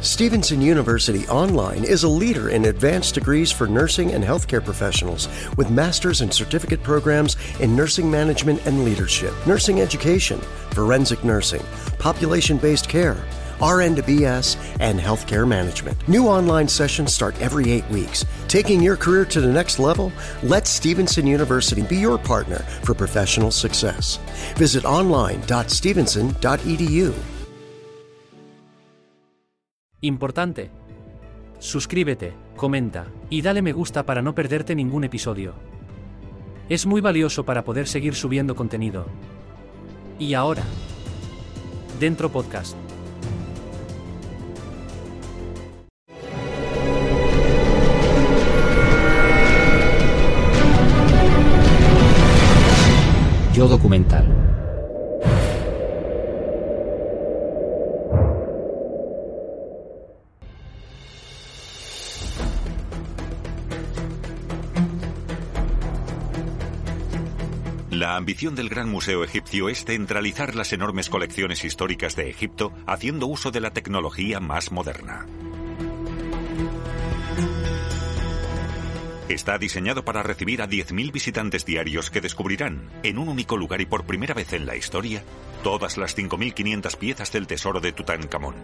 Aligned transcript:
Stevenson 0.00 0.60
University 0.60 1.26
Online 1.28 1.84
is 1.84 2.04
a 2.04 2.08
leader 2.08 2.50
in 2.50 2.66
advanced 2.66 3.14
degrees 3.14 3.50
for 3.50 3.66
nursing 3.66 4.12
and 4.12 4.22
healthcare 4.22 4.64
professionals 4.64 5.28
with 5.56 5.70
master's 5.70 6.20
and 6.20 6.32
certificate 6.32 6.82
programs 6.82 7.36
in 7.60 7.74
nursing 7.74 8.10
management 8.10 8.64
and 8.66 8.84
leadership, 8.84 9.32
nursing 9.46 9.80
education, 9.80 10.38
forensic 10.72 11.24
nursing, 11.24 11.62
population 11.98 12.58
based 12.58 12.88
care. 12.88 13.24
RN 13.62 13.94
to 13.96 14.02
BS, 14.02 14.56
and 14.80 15.00
healthcare 15.00 15.46
management. 15.46 16.08
New 16.08 16.26
online 16.26 16.66
sessions 16.68 17.14
start 17.14 17.40
every 17.40 17.70
eight 17.70 17.88
weeks. 17.88 18.24
Taking 18.48 18.82
your 18.82 18.96
career 18.96 19.24
to 19.26 19.40
the 19.40 19.52
next 19.52 19.78
level? 19.78 20.10
Let 20.42 20.66
Stevenson 20.66 21.26
University 21.26 21.82
be 21.82 21.96
your 21.96 22.18
partner 22.18 22.58
for 22.82 22.94
professional 22.94 23.50
success. 23.50 24.18
Visit 24.56 24.84
online.stevenson.edu. 24.84 27.33
Importante. 30.04 30.70
Suscríbete, 31.58 32.34
comenta 32.56 33.06
y 33.30 33.40
dale 33.40 33.62
me 33.62 33.72
gusta 33.72 34.04
para 34.04 34.20
no 34.20 34.34
perderte 34.34 34.74
ningún 34.74 35.04
episodio. 35.04 35.54
Es 36.68 36.84
muy 36.84 37.00
valioso 37.00 37.46
para 37.46 37.64
poder 37.64 37.88
seguir 37.88 38.14
subiendo 38.14 38.54
contenido. 38.54 39.06
Y 40.18 40.34
ahora, 40.34 40.62
dentro 41.98 42.28
podcast. 42.30 42.76
Yo 53.54 53.68
documental. 53.68 54.43
La 68.14 68.18
ambición 68.18 68.54
del 68.54 68.68
Gran 68.68 68.88
Museo 68.88 69.24
Egipcio 69.24 69.68
es 69.68 69.84
centralizar 69.84 70.54
las 70.54 70.72
enormes 70.72 71.10
colecciones 71.10 71.64
históricas 71.64 72.14
de 72.14 72.30
Egipto 72.30 72.72
haciendo 72.86 73.26
uso 73.26 73.50
de 73.50 73.58
la 73.58 73.72
tecnología 73.72 74.38
más 74.38 74.70
moderna. 74.70 75.26
Está 79.28 79.58
diseñado 79.58 80.04
para 80.04 80.22
recibir 80.22 80.62
a 80.62 80.68
10.000 80.68 81.10
visitantes 81.10 81.64
diarios 81.64 82.12
que 82.12 82.20
descubrirán, 82.20 82.88
en 83.02 83.18
un 83.18 83.28
único 83.28 83.56
lugar 83.56 83.80
y 83.80 83.86
por 83.86 84.06
primera 84.06 84.32
vez 84.32 84.52
en 84.52 84.64
la 84.64 84.76
historia, 84.76 85.24
todas 85.64 85.96
las 85.96 86.16
5.500 86.16 86.96
piezas 86.96 87.32
del 87.32 87.48
tesoro 87.48 87.80
de 87.80 87.90
Tutankamón. 87.90 88.54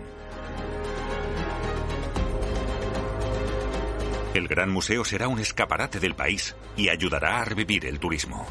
El 4.33 4.47
Gran 4.47 4.71
Museo 4.71 5.05
será 5.05 5.27
un 5.27 5.41
escaparate 5.41 5.99
del 5.99 6.15
país 6.15 6.55
y 6.77 6.89
ayudará 6.89 7.41
a 7.41 7.45
revivir 7.45 7.85
el 7.87 7.99
turismo. 7.99 8.47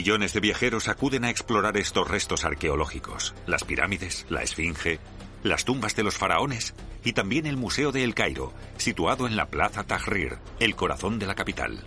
Millones 0.00 0.32
de 0.32 0.40
viajeros 0.40 0.88
acuden 0.88 1.26
a 1.26 1.30
explorar 1.30 1.76
estos 1.76 2.08
restos 2.08 2.46
arqueológicos, 2.46 3.34
las 3.46 3.64
pirámides, 3.64 4.24
la 4.30 4.42
esfinge, 4.42 4.98
las 5.42 5.66
tumbas 5.66 5.94
de 5.94 6.02
los 6.02 6.16
faraones 6.16 6.72
y 7.04 7.12
también 7.12 7.44
el 7.44 7.58
Museo 7.58 7.92
de 7.92 8.02
El 8.02 8.14
Cairo, 8.14 8.54
situado 8.78 9.26
en 9.26 9.36
la 9.36 9.50
Plaza 9.50 9.84
Tahrir, 9.84 10.38
el 10.58 10.74
corazón 10.74 11.18
de 11.18 11.26
la 11.26 11.34
capital. 11.34 11.84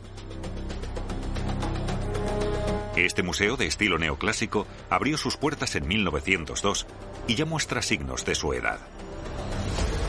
Este 2.96 3.24
museo 3.24 3.58
de 3.58 3.66
estilo 3.66 3.98
neoclásico 3.98 4.68
abrió 4.92 5.18
sus 5.18 5.36
puertas 5.36 5.76
en 5.76 5.88
1902 5.88 6.86
y 7.28 7.34
ya 7.34 7.46
muestra 7.46 7.82
signos 7.82 8.26
de 8.26 8.36
su 8.36 8.54
edad. 8.54 8.80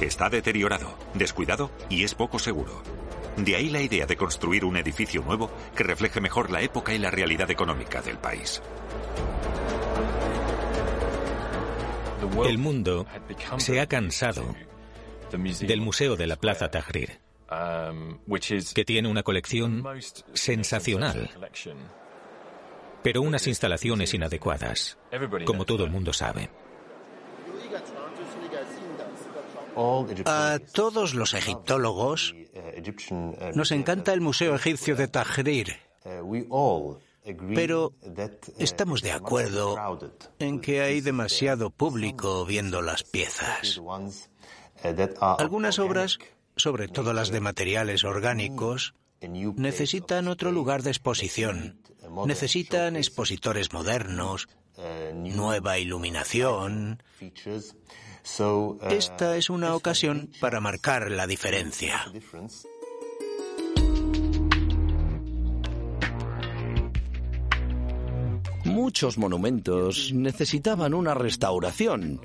Está 0.03 0.28
deteriorado, 0.28 0.98
descuidado 1.14 1.70
y 1.88 2.04
es 2.04 2.14
poco 2.14 2.38
seguro. 2.38 2.82
De 3.36 3.56
ahí 3.56 3.68
la 3.68 3.80
idea 3.80 4.06
de 4.06 4.16
construir 4.16 4.64
un 4.64 4.76
edificio 4.76 5.22
nuevo 5.22 5.50
que 5.74 5.82
refleje 5.82 6.20
mejor 6.20 6.50
la 6.50 6.62
época 6.62 6.94
y 6.94 6.98
la 6.98 7.10
realidad 7.10 7.50
económica 7.50 8.00
del 8.00 8.18
país. 8.18 8.62
El 12.46 12.58
mundo 12.58 13.06
se 13.58 13.80
ha 13.80 13.86
cansado 13.86 14.54
del 15.32 15.80
Museo 15.80 16.16
de 16.16 16.26
la 16.26 16.36
Plaza 16.36 16.70
Tahrir, 16.70 17.18
que 18.74 18.84
tiene 18.84 19.08
una 19.08 19.22
colección 19.22 19.84
sensacional, 20.32 21.30
pero 23.02 23.22
unas 23.22 23.46
instalaciones 23.46 24.14
inadecuadas, 24.14 24.98
como 25.44 25.64
todo 25.64 25.84
el 25.84 25.90
mundo 25.90 26.12
sabe. 26.12 26.50
A 29.76 30.58
todos 30.72 31.14
los 31.14 31.34
egiptólogos 31.34 32.34
nos 33.54 33.70
encanta 33.72 34.12
el 34.12 34.20
Museo 34.20 34.54
Egipcio 34.54 34.96
de 34.96 35.08
Tahrir, 35.08 35.76
pero 37.54 37.92
estamos 38.58 39.02
de 39.02 39.12
acuerdo 39.12 39.76
en 40.38 40.60
que 40.60 40.82
hay 40.82 41.00
demasiado 41.00 41.70
público 41.70 42.44
viendo 42.44 42.82
las 42.82 43.02
piezas. 43.02 43.80
Algunas 45.20 45.78
obras, 45.78 46.18
sobre 46.56 46.88
todo 46.88 47.12
las 47.12 47.30
de 47.30 47.40
materiales 47.40 48.04
orgánicos, 48.04 48.94
necesitan 49.56 50.28
otro 50.28 50.52
lugar 50.52 50.82
de 50.82 50.90
exposición. 50.90 51.80
Necesitan 52.26 52.96
expositores 52.96 53.72
modernos, 53.72 54.48
nueva 55.14 55.78
iluminación. 55.78 57.02
Esta 58.90 59.36
es 59.36 59.50
una 59.50 59.74
ocasión 59.74 60.30
para 60.40 60.60
marcar 60.60 61.10
la 61.10 61.26
diferencia. 61.26 62.10
Muchos 68.64 69.18
monumentos 69.18 70.10
necesitaban 70.14 70.94
una 70.94 71.12
restauración 71.12 72.18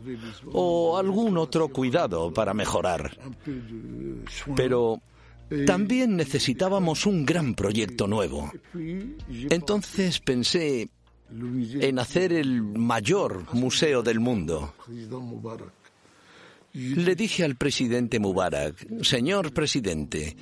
o 0.54 0.98
algún 0.98 1.38
otro 1.38 1.68
cuidado 1.68 2.34
para 2.34 2.54
mejorar. 2.54 3.18
Pero 4.56 5.02
también 5.66 6.16
necesitábamos 6.16 7.06
un 7.06 7.26
gran 7.26 7.56
proyecto 7.56 8.08
nuevo. 8.08 8.50
Entonces 9.50 10.22
pensé 10.22 10.90
en 11.30 12.00
hacer 12.00 12.34
el 12.34 12.62
mayor 12.64 13.54
museo 13.54 14.02
del 14.02 14.20
mundo. 14.20 14.74
Le 16.74 17.16
dije 17.16 17.44
al 17.44 17.56
presidente 17.56 18.20
Mubarak, 18.20 19.04
señor 19.04 19.54
presidente, 19.54 20.36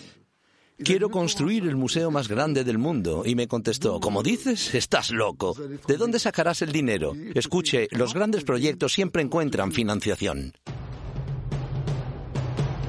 quiero 0.78 1.10
construir 1.10 1.64
el 1.64 1.76
museo 1.76 2.12
más 2.12 2.28
grande 2.28 2.64
del 2.64 2.78
mundo. 2.78 3.24
Y 3.26 3.36
me 3.36 3.48
contestó, 3.48 4.00
como 4.00 4.24
dices, 4.24 4.76
estás 4.76 5.12
loco. 5.12 5.56
¿De 5.88 5.98
dónde 5.98 6.20
sacarás 6.20 6.62
el 6.62 6.72
dinero? 6.72 7.14
Escuche, 7.34 7.88
los 7.92 8.14
grandes 8.14 8.44
proyectos 8.44 8.94
siempre 8.94 9.22
encuentran 9.22 9.72
financiación. 9.72 10.54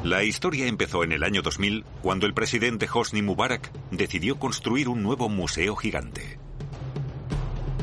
La 0.04 0.24
historia 0.24 0.66
empezó 0.66 1.04
en 1.04 1.12
el 1.12 1.22
año 1.22 1.42
2000 1.42 1.84
cuando 2.02 2.26
el 2.26 2.34
presidente 2.34 2.88
Hosni 2.92 3.20
Mubarak 3.20 3.70
decidió 3.90 4.38
construir 4.38 4.88
un 4.88 5.02
nuevo 5.02 5.28
museo 5.28 5.76
gigante. 5.76 6.38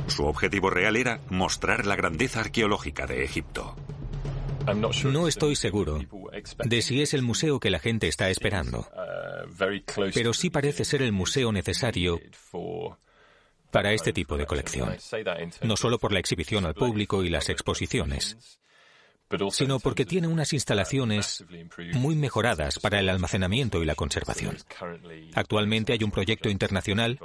Su 0.07 0.25
objetivo 0.25 0.69
real 0.69 0.95
era 0.95 1.19
mostrar 1.29 1.85
la 1.85 1.95
grandeza 1.95 2.39
arqueológica 2.39 3.05
de 3.05 3.23
Egipto. 3.23 3.75
No 4.73 5.27
estoy 5.27 5.55
seguro 5.55 5.99
de 6.65 6.81
si 6.81 7.01
es 7.01 7.13
el 7.13 7.21
museo 7.21 7.59
que 7.59 7.69
la 7.69 7.79
gente 7.79 8.07
está 8.07 8.29
esperando, 8.29 8.87
pero 10.13 10.33
sí 10.33 10.49
parece 10.49 10.85
ser 10.85 11.01
el 11.01 11.11
museo 11.11 11.51
necesario 11.51 12.19
para 13.71 13.93
este 13.93 14.13
tipo 14.13 14.37
de 14.37 14.45
colección, 14.45 14.95
no 15.61 15.77
solo 15.77 15.99
por 15.99 16.11
la 16.11 16.19
exhibición 16.19 16.65
al 16.65 16.73
público 16.73 17.23
y 17.23 17.29
las 17.29 17.49
exposiciones, 17.49 18.59
sino 19.51 19.79
porque 19.79 20.05
tiene 20.05 20.27
unas 20.27 20.53
instalaciones 20.53 21.43
muy 21.93 22.15
mejoradas 22.15 22.79
para 22.79 22.99
el 22.99 23.09
almacenamiento 23.09 23.81
y 23.81 23.85
la 23.85 23.95
conservación. 23.95 24.57
Actualmente 25.33 25.93
hay 25.93 26.03
un 26.03 26.11
proyecto 26.11 26.49
internacional 26.49 27.19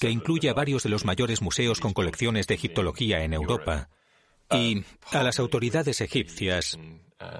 que 0.00 0.10
incluye 0.10 0.48
a 0.48 0.54
varios 0.54 0.82
de 0.82 0.90
los 0.90 1.04
mayores 1.04 1.42
museos 1.42 1.80
con 1.80 1.92
colecciones 1.92 2.46
de 2.46 2.54
egiptología 2.54 3.22
en 3.22 3.34
Europa 3.34 3.88
y 4.54 4.84
a 5.10 5.22
las 5.22 5.38
autoridades 5.38 6.00
egipcias 6.00 6.78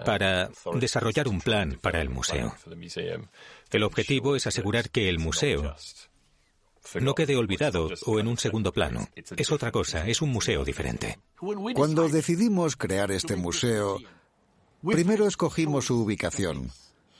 para 0.04 0.50
desarrollar 0.74 1.28
un 1.28 1.40
plan 1.40 1.78
para 1.80 2.00
el 2.00 2.08
museo. 2.08 2.54
El 3.70 3.82
objetivo 3.82 4.36
es 4.36 4.46
asegurar 4.46 4.90
que 4.90 5.08
el 5.08 5.18
museo 5.18 5.74
no 7.00 7.14
quede 7.14 7.36
olvidado 7.36 7.88
o 8.06 8.20
en 8.20 8.28
un 8.28 8.38
segundo 8.38 8.72
plano. 8.72 9.08
Es 9.14 9.50
otra 9.50 9.70
cosa, 9.70 10.06
es 10.06 10.22
un 10.22 10.30
museo 10.30 10.64
diferente. 10.64 11.18
Cuando 11.74 12.08
decidimos 12.08 12.76
crear 12.76 13.10
este 13.10 13.36
museo, 13.36 13.98
primero 14.82 15.26
escogimos 15.26 15.86
su 15.86 16.02
ubicación, 16.02 16.70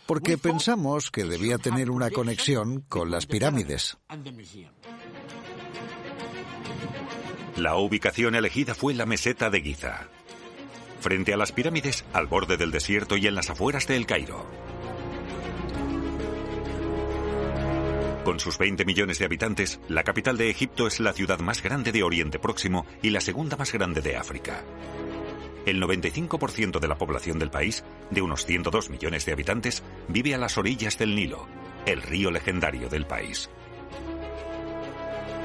porque 0.06 0.37
pensamos 0.37 1.11
que 1.11 1.25
debía 1.25 1.59
tener 1.59 1.91
una 1.91 2.11
conexión 2.11 2.81
con 2.89 3.11
las 3.11 3.27
pirámides. 3.27 3.97
La 7.62 7.76
ubicación 7.76 8.35
elegida 8.35 8.75
fue 8.75 8.93
la 8.93 9.06
meseta 9.06 9.49
de 9.49 9.61
Giza, 9.61 10.09
frente 11.00 11.32
a 11.32 11.37
las 11.37 11.53
pirámides, 11.53 12.05
al 12.12 12.26
borde 12.26 12.56
del 12.56 12.73
desierto 12.73 13.17
y 13.17 13.29
en 13.29 13.37
las 13.37 13.50
afueras 13.50 13.87
de 13.87 13.94
El 13.94 14.05
Cairo. 14.05 14.44
Con 18.25 18.41
sus 18.41 18.59
20 18.59 18.85
millones 18.85 19.20
de 19.20 19.26
habitantes, 19.26 19.79
la 19.87 20.03
capital 20.03 20.37
de 20.37 20.50
Egipto 20.50 20.88
es 20.88 20.99
la 20.99 21.12
ciudad 21.12 21.38
más 21.38 21.62
grande 21.62 21.93
de 21.93 22.03
Oriente 22.03 22.41
Próximo 22.41 22.85
y 23.00 23.11
la 23.11 23.20
segunda 23.20 23.56
más 23.56 23.73
grande 23.73 24.03
de 24.03 24.17
África. 24.17 24.65
El 25.65 25.81
95% 25.81 26.81
de 26.81 26.88
la 26.88 26.99
población 26.99 27.38
del 27.38 27.53
país, 27.53 27.85
de 28.11 28.23
unos 28.23 28.44
102 28.44 28.91
millones 28.91 29.25
de 29.25 29.35
habitantes, 29.35 29.85
vive 30.08 30.35
a 30.35 30.38
las 30.38 30.58
orillas 30.58 30.99
del 30.99 31.15
Nilo, 31.15 31.47
el 31.87 32.03
río 32.03 32.32
legendario 32.32 32.88
del 32.88 33.06
país. 33.06 33.49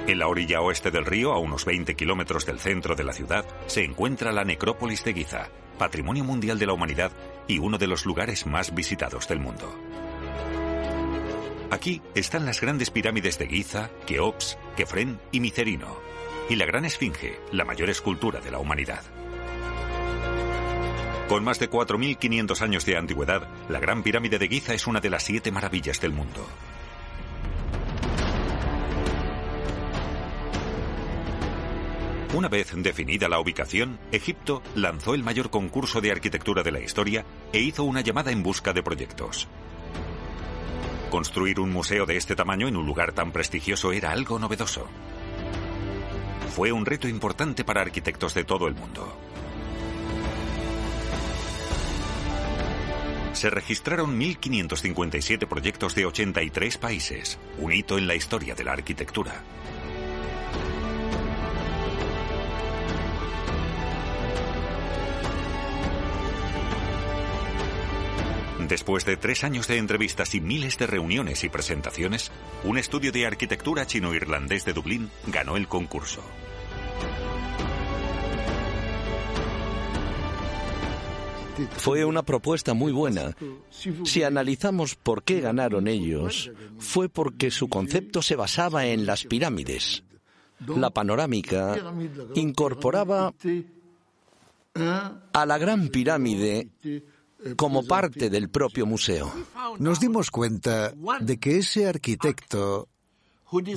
En 0.07 0.19
la 0.19 0.29
orilla 0.29 0.61
oeste 0.61 0.89
del 0.89 1.05
río, 1.05 1.33
a 1.33 1.37
unos 1.37 1.65
20 1.65 1.95
kilómetros 1.95 2.45
del 2.45 2.59
centro 2.59 2.95
de 2.95 3.03
la 3.03 3.11
ciudad, 3.11 3.45
se 3.65 3.83
encuentra 3.83 4.31
la 4.31 4.45
necrópolis 4.45 5.03
de 5.03 5.13
Giza, 5.13 5.49
patrimonio 5.77 6.23
mundial 6.23 6.57
de 6.57 6.65
la 6.65 6.71
humanidad 6.71 7.11
y 7.45 7.59
uno 7.59 7.77
de 7.77 7.87
los 7.87 8.05
lugares 8.05 8.45
más 8.45 8.73
visitados 8.73 9.27
del 9.27 9.41
mundo. 9.41 9.69
Aquí 11.71 12.01
están 12.15 12.45
las 12.45 12.61
grandes 12.61 12.89
pirámides 12.89 13.37
de 13.37 13.47
Giza, 13.47 13.89
Keops, 14.05 14.57
Kefren 14.77 15.19
y 15.33 15.41
Micerino, 15.41 15.99
y 16.49 16.55
la 16.55 16.65
Gran 16.65 16.85
Esfinge, 16.85 17.41
la 17.51 17.65
mayor 17.65 17.89
escultura 17.89 18.39
de 18.39 18.51
la 18.51 18.59
humanidad. 18.59 19.03
Con 21.27 21.43
más 21.43 21.59
de 21.59 21.69
4.500 21.69 22.61
años 22.61 22.85
de 22.85 22.95
antigüedad, 22.95 23.45
la 23.67 23.81
Gran 23.81 24.03
Pirámide 24.03 24.39
de 24.39 24.47
Giza 24.47 24.73
es 24.73 24.87
una 24.87 25.01
de 25.01 25.09
las 25.09 25.23
siete 25.23 25.51
maravillas 25.51 25.99
del 25.99 26.13
mundo. 26.13 26.47
Una 32.33 32.49
vez 32.49 32.73
definida 32.75 33.29
la 33.29 33.39
ubicación, 33.39 33.99
Egipto 34.11 34.61
lanzó 34.75 35.13
el 35.13 35.23
mayor 35.23 35.49
concurso 35.49 36.01
de 36.01 36.11
arquitectura 36.11 36.61
de 36.61 36.71
la 36.71 36.81
historia 36.81 37.25
e 37.53 37.59
hizo 37.59 37.85
una 37.85 38.01
llamada 38.01 38.31
en 38.31 38.43
busca 38.43 38.73
de 38.73 38.83
proyectos. 38.83 39.47
Construir 41.09 41.61
un 41.61 41.71
museo 41.71 42.05
de 42.05 42.17
este 42.17 42.35
tamaño 42.35 42.67
en 42.67 42.75
un 42.75 42.85
lugar 42.85 43.13
tan 43.13 43.31
prestigioso 43.31 43.93
era 43.93 44.11
algo 44.11 44.39
novedoso. 44.39 44.87
Fue 46.53 46.73
un 46.73 46.85
reto 46.85 47.07
importante 47.07 47.63
para 47.63 47.81
arquitectos 47.81 48.33
de 48.33 48.43
todo 48.43 48.67
el 48.67 48.75
mundo. 48.75 49.15
Se 53.31 53.49
registraron 53.49 54.19
1.557 54.19 55.47
proyectos 55.47 55.95
de 55.95 56.07
83 56.07 56.77
países, 56.77 57.39
un 57.59 57.71
hito 57.71 57.97
en 57.97 58.07
la 58.07 58.15
historia 58.15 58.53
de 58.53 58.63
la 58.63 58.73
arquitectura. 58.73 59.43
Después 68.67 69.05
de 69.05 69.15
tres 69.15 69.43
años 69.43 69.67
de 69.67 69.77
entrevistas 69.77 70.35
y 70.35 70.41
miles 70.41 70.77
de 70.77 70.87
reuniones 70.87 71.43
y 71.43 71.49
presentaciones, 71.49 72.31
un 72.65 72.77
estudio 72.77 73.11
de 73.11 73.25
arquitectura 73.25 73.85
chino-irlandés 73.85 74.65
de 74.65 74.73
Dublín 74.73 75.09
ganó 75.27 75.55
el 75.55 75.67
concurso. 75.67 76.21
Fue 81.77 82.03
una 82.05 82.23
propuesta 82.23 82.73
muy 82.73 82.91
buena. 82.91 83.35
Si 84.03 84.23
analizamos 84.23 84.95
por 84.95 85.23
qué 85.23 85.39
ganaron 85.39 85.87
ellos, 85.87 86.51
fue 86.77 87.09
porque 87.09 87.51
su 87.51 87.69
concepto 87.69 88.21
se 88.21 88.35
basaba 88.35 88.85
en 88.85 89.05
las 89.05 89.23
pirámides. 89.23 90.03
La 90.65 90.89
panorámica 90.89 91.75
incorporaba 92.35 93.33
a 94.75 95.45
la 95.45 95.57
gran 95.57 95.87
pirámide 95.87 96.69
como 97.55 97.83
parte 97.83 98.29
del 98.29 98.49
propio 98.49 98.85
museo. 98.85 99.31
Nos 99.79 99.99
dimos 99.99 100.31
cuenta 100.31 100.93
de 101.19 101.39
que 101.39 101.57
ese 101.57 101.87
arquitecto 101.87 102.89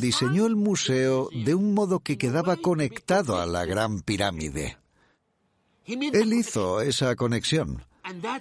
diseñó 0.01 0.47
el 0.47 0.57
museo 0.57 1.29
de 1.33 1.55
un 1.55 1.75
modo 1.75 2.01
que 2.01 2.19
quedaba 2.19 2.57
conectado 2.57 3.41
a 3.41 3.47
la 3.47 3.65
Gran 3.65 4.01
Pirámide. 4.01 4.79
Él 5.87 6.33
hizo 6.33 6.81
esa 6.81 7.15
conexión 7.17 7.85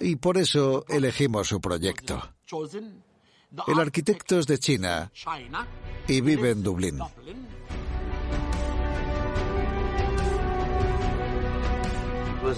y 0.00 0.16
por 0.16 0.38
eso 0.38 0.84
elegimos 0.88 1.48
su 1.48 1.60
proyecto. 1.60 2.22
El 3.66 3.80
arquitecto 3.80 4.38
es 4.38 4.46
de 4.46 4.58
China 4.58 5.12
y 6.06 6.20
vive 6.20 6.50
en 6.50 6.62
Dublín. 6.62 6.98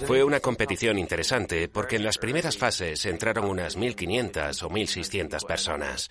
Fue 0.06 0.22
una 0.22 0.40
competición 0.40 0.98
interesante 0.98 1.68
porque 1.68 1.96
en 1.96 2.04
las 2.04 2.18
primeras 2.18 2.56
fases 2.56 3.04
entraron 3.04 3.44
unas 3.46 3.76
1.500 3.76 4.62
o 4.62 4.70
1.600 4.70 5.46
personas. 5.46 6.10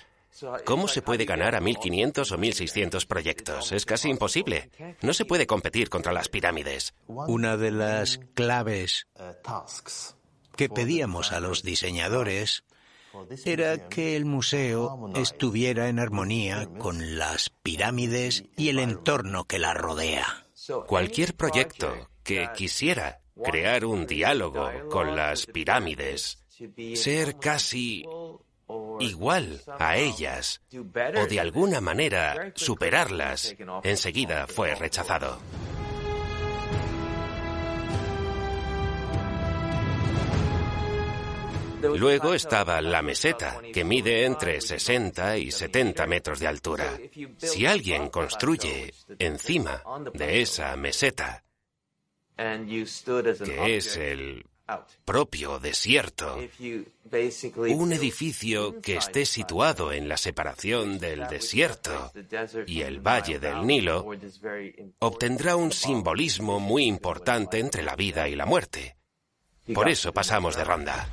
¿Cómo 0.66 0.88
se 0.88 1.02
puede 1.02 1.26
ganar 1.26 1.56
a 1.56 1.62
1.500 1.62 2.32
o 2.32 2.38
1.600 2.38 3.06
proyectos? 3.06 3.72
Es 3.72 3.86
casi 3.86 4.10
imposible. 4.10 4.70
No 5.02 5.14
se 5.14 5.26
puede 5.26 5.48
competir 5.48 5.90
contra 5.90 6.14
las 6.14 6.30
pirámides. 6.30 6.94
Una 7.08 7.58
de 7.58 7.72
las 7.72 8.20
claves 8.34 9.08
que 10.56 10.70
pedíamos 10.70 11.32
a 11.32 11.40
los 11.40 11.64
diseñadores 11.64 12.64
era 13.46 13.90
que 13.90 14.16
el 14.16 14.26
museo 14.26 15.12
estuviera 15.16 15.90
en 15.90 16.00
armonía 16.00 16.68
con 16.78 17.18
las 17.18 17.50
pirámides 17.50 18.46
y 18.58 18.70
el 18.70 18.80
entorno 18.80 19.46
que 19.46 19.60
la 19.60 19.74
rodea. 19.74 20.46
Cualquier 20.88 21.36
proyecto 21.36 22.10
que 22.24 22.50
quisiera 22.56 23.21
crear 23.44 23.86
un 23.86 24.06
diálogo 24.06 24.70
con 24.90 25.16
las 25.16 25.46
pirámides, 25.46 26.44
ser 26.96 27.38
casi 27.38 28.06
igual 29.00 29.62
a 29.80 29.98
ellas 29.98 30.62
o 30.72 31.26
de 31.26 31.40
alguna 31.40 31.82
manera 31.82 32.54
superarlas, 32.56 33.56
enseguida 33.84 34.48
fue 34.48 34.76
rechazado. 34.76 35.40
Luego 41.82 42.36
estaba 42.36 42.80
la 42.82 43.02
meseta, 43.02 43.60
que 43.74 43.84
mide 43.84 44.26
entre 44.26 44.62
60 44.62 45.38
y 45.38 45.52
70 45.52 46.06
metros 46.06 46.40
de 46.40 46.48
altura. 46.48 46.86
Si 47.38 47.66
alguien 47.66 48.10
construye 48.10 48.94
encima 49.18 49.82
de 50.14 50.42
esa 50.42 50.76
meseta, 50.76 51.44
que 53.44 53.78
es 53.78 53.98
el 53.98 54.46
propio 55.06 55.60
desierto, 55.60 56.40
un 57.56 57.94
edificio 57.94 58.80
que 58.82 58.96
esté 58.96 59.26
situado 59.26 59.92
en 59.92 60.08
la 60.08 60.18
separación 60.18 61.00
del 61.00 61.28
desierto 61.28 62.12
y 62.68 62.82
el 62.82 63.00
valle 63.00 63.40
del 63.40 63.66
Nilo, 63.66 64.06
obtendrá 65.00 65.56
un 65.56 65.72
simbolismo 65.72 66.60
muy 66.60 66.86
importante 66.86 67.60
entre 67.60 67.84
la 67.84 67.96
vida 67.96 68.30
y 68.30 68.36
la 68.36 68.46
muerte. 68.46 68.96
Por 69.74 69.90
eso 69.90 70.14
pasamos 70.14 70.56
de 70.56 70.64
ronda. 70.64 71.08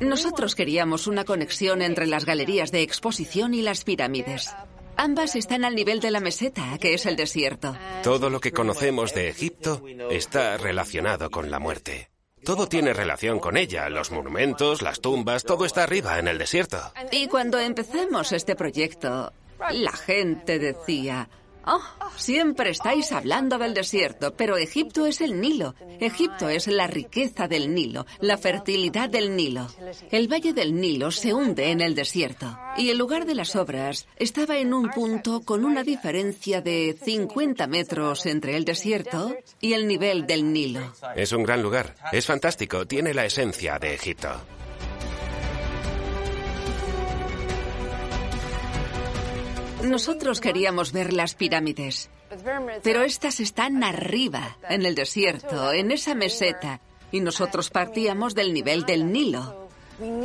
Nosotros 0.00 0.56
queríamos 0.56 1.06
una 1.06 1.24
conexión 1.24 1.80
entre 1.80 2.06
las 2.06 2.24
galerías 2.24 2.72
de 2.72 2.82
exposición 2.82 3.54
y 3.54 3.62
las 3.62 3.84
pirámides. 3.84 4.52
Ambas 4.96 5.36
están 5.36 5.64
al 5.64 5.74
nivel 5.74 6.00
de 6.00 6.10
la 6.10 6.20
meseta, 6.20 6.78
que 6.78 6.94
es 6.94 7.06
el 7.06 7.16
desierto. 7.16 7.76
Todo 8.02 8.30
lo 8.30 8.40
que 8.40 8.52
conocemos 8.52 9.14
de 9.14 9.28
Egipto 9.28 9.82
está 10.10 10.56
relacionado 10.56 11.30
con 11.30 11.50
la 11.50 11.58
muerte. 11.58 12.10
Todo 12.44 12.68
tiene 12.68 12.92
relación 12.92 13.38
con 13.38 13.56
ella, 13.56 13.88
los 13.88 14.10
monumentos, 14.10 14.82
las 14.82 15.00
tumbas, 15.00 15.44
todo 15.44 15.64
está 15.64 15.84
arriba, 15.84 16.18
en 16.18 16.26
el 16.26 16.38
desierto. 16.38 16.78
Y 17.12 17.28
cuando 17.28 17.58
empezamos 17.58 18.32
este 18.32 18.56
proyecto, 18.56 19.32
la 19.70 19.92
gente 19.92 20.58
decía, 20.58 21.28
Oh, 21.66 21.80
siempre 22.16 22.70
estáis 22.70 23.12
hablando 23.12 23.58
del 23.58 23.74
desierto, 23.74 24.34
pero 24.34 24.56
Egipto 24.56 25.06
es 25.06 25.20
el 25.20 25.40
Nilo. 25.40 25.74
Egipto 26.00 26.48
es 26.48 26.66
la 26.66 26.86
riqueza 26.86 27.46
del 27.46 27.72
Nilo, 27.72 28.06
la 28.20 28.36
fertilidad 28.36 29.08
del 29.08 29.36
Nilo. 29.36 29.68
El 30.10 30.30
valle 30.32 30.52
del 30.52 30.74
Nilo 30.74 31.10
se 31.10 31.32
hunde 31.32 31.70
en 31.70 31.80
el 31.80 31.94
desierto. 31.94 32.58
Y 32.76 32.90
el 32.90 32.98
lugar 32.98 33.26
de 33.26 33.34
las 33.34 33.54
obras 33.54 34.06
estaba 34.16 34.58
en 34.58 34.74
un 34.74 34.90
punto 34.90 35.40
con 35.40 35.64
una 35.64 35.82
diferencia 35.82 36.60
de 36.60 36.96
50 37.00 37.66
metros 37.66 38.26
entre 38.26 38.56
el 38.56 38.64
desierto 38.64 39.36
y 39.60 39.74
el 39.74 39.86
nivel 39.86 40.26
del 40.26 40.52
Nilo. 40.52 40.92
Es 41.14 41.32
un 41.32 41.44
gran 41.44 41.62
lugar. 41.62 41.94
Es 42.12 42.26
fantástico. 42.26 42.86
Tiene 42.86 43.14
la 43.14 43.24
esencia 43.24 43.78
de 43.78 43.94
Egipto. 43.94 44.30
Nosotros 49.84 50.40
queríamos 50.40 50.92
ver 50.92 51.12
las 51.12 51.34
pirámides, 51.34 52.10
pero 52.82 53.02
estas 53.02 53.40
están 53.40 53.82
arriba, 53.84 54.56
en 54.68 54.86
el 54.86 54.94
desierto, 54.94 55.72
en 55.72 55.90
esa 55.90 56.14
meseta, 56.14 56.80
y 57.10 57.20
nosotros 57.20 57.70
partíamos 57.70 58.34
del 58.34 58.54
nivel 58.54 58.84
del 58.84 59.12
Nilo. 59.12 59.68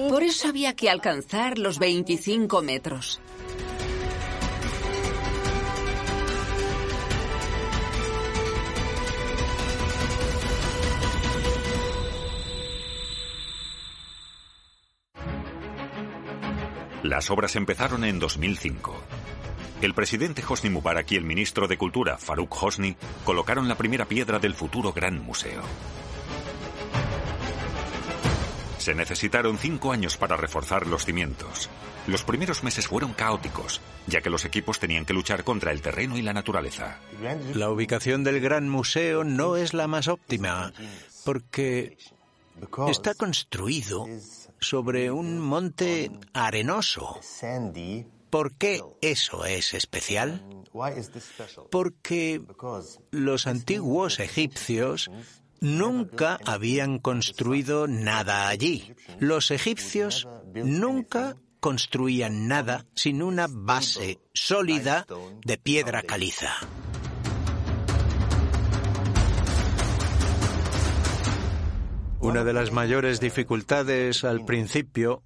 Por 0.09 0.23
eso 0.23 0.47
había 0.47 0.75
que 0.75 0.89
alcanzar 0.89 1.57
los 1.57 1.79
25 1.79 2.61
metros. 2.61 3.19
Las 17.03 17.29
obras 17.29 17.55
empezaron 17.55 18.03
en 18.03 18.19
2005. 18.19 19.16
El 19.81 19.93
presidente 19.93 20.43
Hosni 20.47 20.71
Mubarak 20.71 21.11
y 21.11 21.17
el 21.17 21.23
ministro 21.23 21.67
de 21.67 21.77
Cultura, 21.77 22.17
Farouk 22.17 22.63
Hosni, 22.63 22.95
colocaron 23.23 23.67
la 23.67 23.75
primera 23.75 24.05
piedra 24.05 24.39
del 24.39 24.55
futuro 24.55 24.91
Gran 24.91 25.21
Museo. 25.21 25.61
Se 28.79 28.95
necesitaron 28.95 29.57
cinco 29.59 29.91
años 29.91 30.17
para 30.17 30.35
reforzar 30.35 30.87
los 30.87 31.05
cimientos. 31.05 31.69
Los 32.07 32.23
primeros 32.23 32.63
meses 32.63 32.87
fueron 32.87 33.13
caóticos, 33.13 33.81
ya 34.07 34.21
que 34.21 34.31
los 34.31 34.45
equipos 34.45 34.79
tenían 34.79 35.05
que 35.05 35.13
luchar 35.13 35.43
contra 35.43 35.71
el 35.71 35.81
terreno 35.81 36.17
y 36.17 36.23
la 36.23 36.33
naturaleza. 36.33 36.99
La 37.53 37.69
ubicación 37.69 38.23
del 38.23 38.39
Gran 38.39 38.69
Museo 38.69 39.23
no 39.23 39.57
es 39.57 39.75
la 39.75 39.87
más 39.87 40.07
óptima, 40.07 40.73
porque 41.23 41.97
está 42.87 43.13
construido 43.13 44.07
sobre 44.59 45.11
un 45.11 45.37
monte 45.37 46.09
arenoso. 46.33 47.19
¿Por 48.29 48.55
qué 48.55 48.81
eso 49.01 49.45
es 49.45 49.73
especial? 49.73 50.43
Porque 51.71 52.41
los 53.11 53.47
antiguos 53.47 54.19
egipcios 54.19 55.09
nunca 55.59 56.39
habían 56.45 56.99
construido 56.99 57.87
nada 57.87 58.47
allí. 58.47 58.93
Los 59.19 59.51
egipcios 59.51 60.27
nunca 60.53 61.35
construían 61.59 62.47
nada 62.47 62.85
sin 62.93 63.21
una 63.21 63.47
base 63.49 64.19
sólida 64.33 65.05
de 65.43 65.57
piedra 65.57 66.03
caliza. 66.03 66.53
Una 72.19 72.43
de 72.43 72.53
las 72.53 72.71
mayores 72.71 73.19
dificultades 73.19 74.23
al 74.23 74.43
principio 74.45 75.21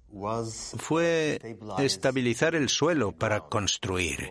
fue 0.78 1.56
estabilizar 1.78 2.54
el 2.54 2.68
suelo 2.68 3.12
para 3.12 3.40
construir. 3.40 4.30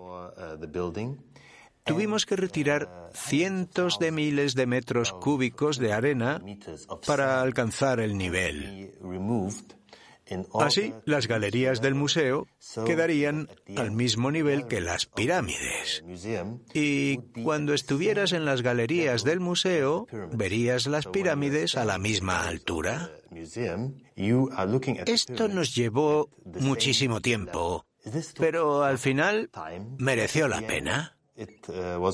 Tuvimos 1.84 2.25
que 2.25 2.36
retirar 2.36 3.10
cientos 3.13 3.98
de 4.00 4.12
miles 4.12 4.53
de 4.53 4.68
metros 4.68 5.12
cúbicos 5.12 5.77
de 5.80 5.94
arena 5.94 6.41
para 7.08 7.41
alcanzar 7.41 8.00
el 8.00 8.18
nivel. 8.18 8.94
Así, 10.60 10.94
las 11.06 11.28
galerías 11.28 11.82
del 11.82 11.96
museo 11.96 12.48
quedarían 12.86 13.50
al 13.75 13.92
mismo 13.92 14.32
nivel 14.32 14.68
que 14.68 14.82
las 14.82 15.06
pirámides. 15.06 16.04
Y 16.74 17.18
cuando 17.44 17.74
estuvieras 17.74 18.32
en 18.32 18.46
las 18.46 18.62
galerías 18.62 19.24
del 19.24 19.40
museo, 19.40 20.08
verías 20.32 20.88
las 20.88 21.08
pirámides 21.08 21.75
a 21.75 21.86
la 21.86 21.98
misma 21.98 22.48
altura. 22.48 23.12
Esto 25.06 25.48
nos 25.48 25.75
llevó 25.75 26.30
muchísimo 26.46 27.22
tiempo, 27.22 27.86
pero 28.38 28.84
al 28.84 29.00
final 29.00 29.50
mereció 29.98 30.48
la 30.48 30.62
pena. 30.62 31.18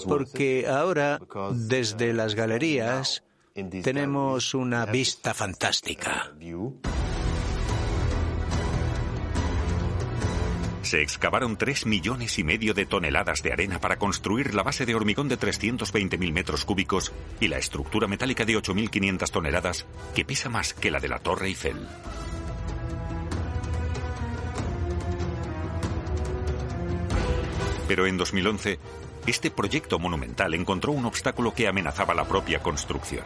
Porque 0.08 0.68
ahora, 0.68 1.20
desde 1.54 2.14
las 2.14 2.36
galerías, 2.36 3.24
tenemos 3.84 4.54
una 4.54 4.86
vista 4.86 5.34
fantástica. 5.34 6.34
Se 10.88 11.01
excavaron 11.01 11.58
3 11.58 11.86
millones 11.86 12.39
y 12.39 12.46
medio 12.46 12.74
de 12.74 12.86
toneladas 12.86 13.44
de 13.44 13.51
arena 13.51 13.77
para 13.77 13.98
construir 13.98 14.53
la 14.53 14.63
base 14.63 14.86
de 14.86 14.96
hormigón 14.96 15.27
de 15.27 15.38
320.000 15.38 16.32
metros 16.32 16.63
cúbicos 16.63 17.12
y 17.41 17.50
la 17.50 17.58
estructura 17.58 18.08
metálica 18.08 18.46
de 18.46 18.56
8.500 18.58 19.29
toneladas, 19.29 19.86
que 20.15 20.24
pesa 20.24 20.48
más 20.48 20.74
que 20.74 20.89
la 20.89 21.01
de 21.01 21.10
la 21.10 21.20
Torre 21.20 21.48
Eiffel. 21.48 21.75
Pero 27.89 28.08
en 28.08 28.15
2011, 28.15 28.79
este 29.25 29.51
proyecto 29.51 30.00
monumental 30.00 30.53
encontró 30.53 30.94
un 30.94 31.06
obstáculo 31.06 31.53
que 31.53 31.67
amenazaba 31.67 32.13
la 32.13 32.24
propia 32.24 32.60
construcción. 32.60 33.25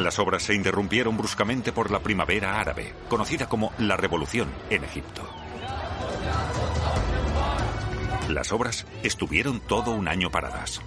Las 0.00 0.18
obras 0.18 0.42
se 0.42 0.54
interrumpieron 0.54 1.16
bruscamente 1.16 1.72
por 1.72 1.90
la 1.90 2.00
primavera 2.00 2.58
árabe, 2.58 2.94
conocida 3.08 3.48
como 3.48 3.72
la 3.78 3.96
Revolución 3.98 4.48
en 4.70 4.84
Egipto. 4.84 5.22
Las 8.30 8.50
obras 8.50 8.86
estuvieron 9.02 9.60
todo 9.60 9.90
un 9.90 10.08
año 10.08 10.30
paradas. 10.30 10.80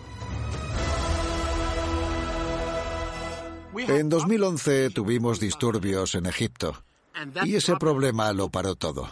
En 3.76 4.10
2011 4.10 4.90
tuvimos 4.90 5.40
disturbios 5.40 6.16
en 6.16 6.26
Egipto 6.26 6.84
y 7.44 7.56
ese 7.56 7.76
problema 7.76 8.34
lo 8.34 8.50
paró 8.50 8.76
todo. 8.76 9.10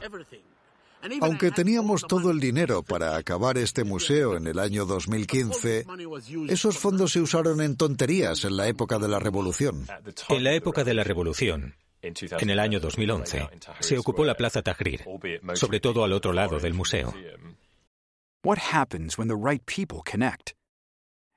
Aunque 1.22 1.52
teníamos 1.52 2.04
todo 2.08 2.32
el 2.32 2.40
dinero 2.40 2.84
para 2.84 3.16
acabar 3.16 3.58
este 3.58 3.84
museo 3.84 4.38
en 4.38 4.48
el 4.48 4.60
año 4.60 4.86
2015, 4.86 5.86
esos 6.48 6.78
fondos 6.78 7.14
se 7.14 7.22
usaron 7.22 7.62
en 7.62 7.76
tonterías 7.76 8.46
en 8.46 8.58
la 8.58 8.68
época 8.68 9.00
de 9.00 9.08
la 9.08 9.20
revolución. 9.20 9.88
En 10.30 10.44
la 10.44 10.54
época 10.54 10.84
de 10.84 10.94
la 10.94 11.04
revolución, 11.04 11.76
en 12.02 12.50
el 12.50 12.60
año 12.60 12.80
2011, 12.80 13.50
se 13.80 13.98
ocupó 13.98 14.26
la 14.26 14.36
Plaza 14.36 14.62
Tahrir, 14.62 15.04
sobre 15.54 15.80
todo 15.80 16.04
al 16.04 16.14
otro 16.14 16.34
lado 16.34 16.60
del 16.60 16.74
museo. 16.74 17.14
What 18.44 18.58
happens 18.74 19.20
when 19.20 19.28
the 19.28 19.36
right 19.36 19.64
people 19.68 20.02
connect? 20.04 20.56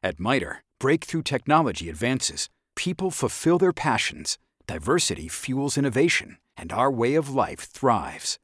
At 0.02 0.18
MITRE, 0.18 0.62
breakthrough 0.80 1.22
technology 1.22 1.90
advances, 1.90 2.48
people 2.76 3.10
fulfill 3.10 3.58
their 3.58 3.74
passions, 3.74 4.38
diversity 4.66 5.28
fuels 5.28 5.76
innovation, 5.76 6.38
and 6.56 6.72
our 6.72 6.90
way 6.90 7.14
of 7.14 7.28
life 7.28 7.60
thrives. 7.70 8.38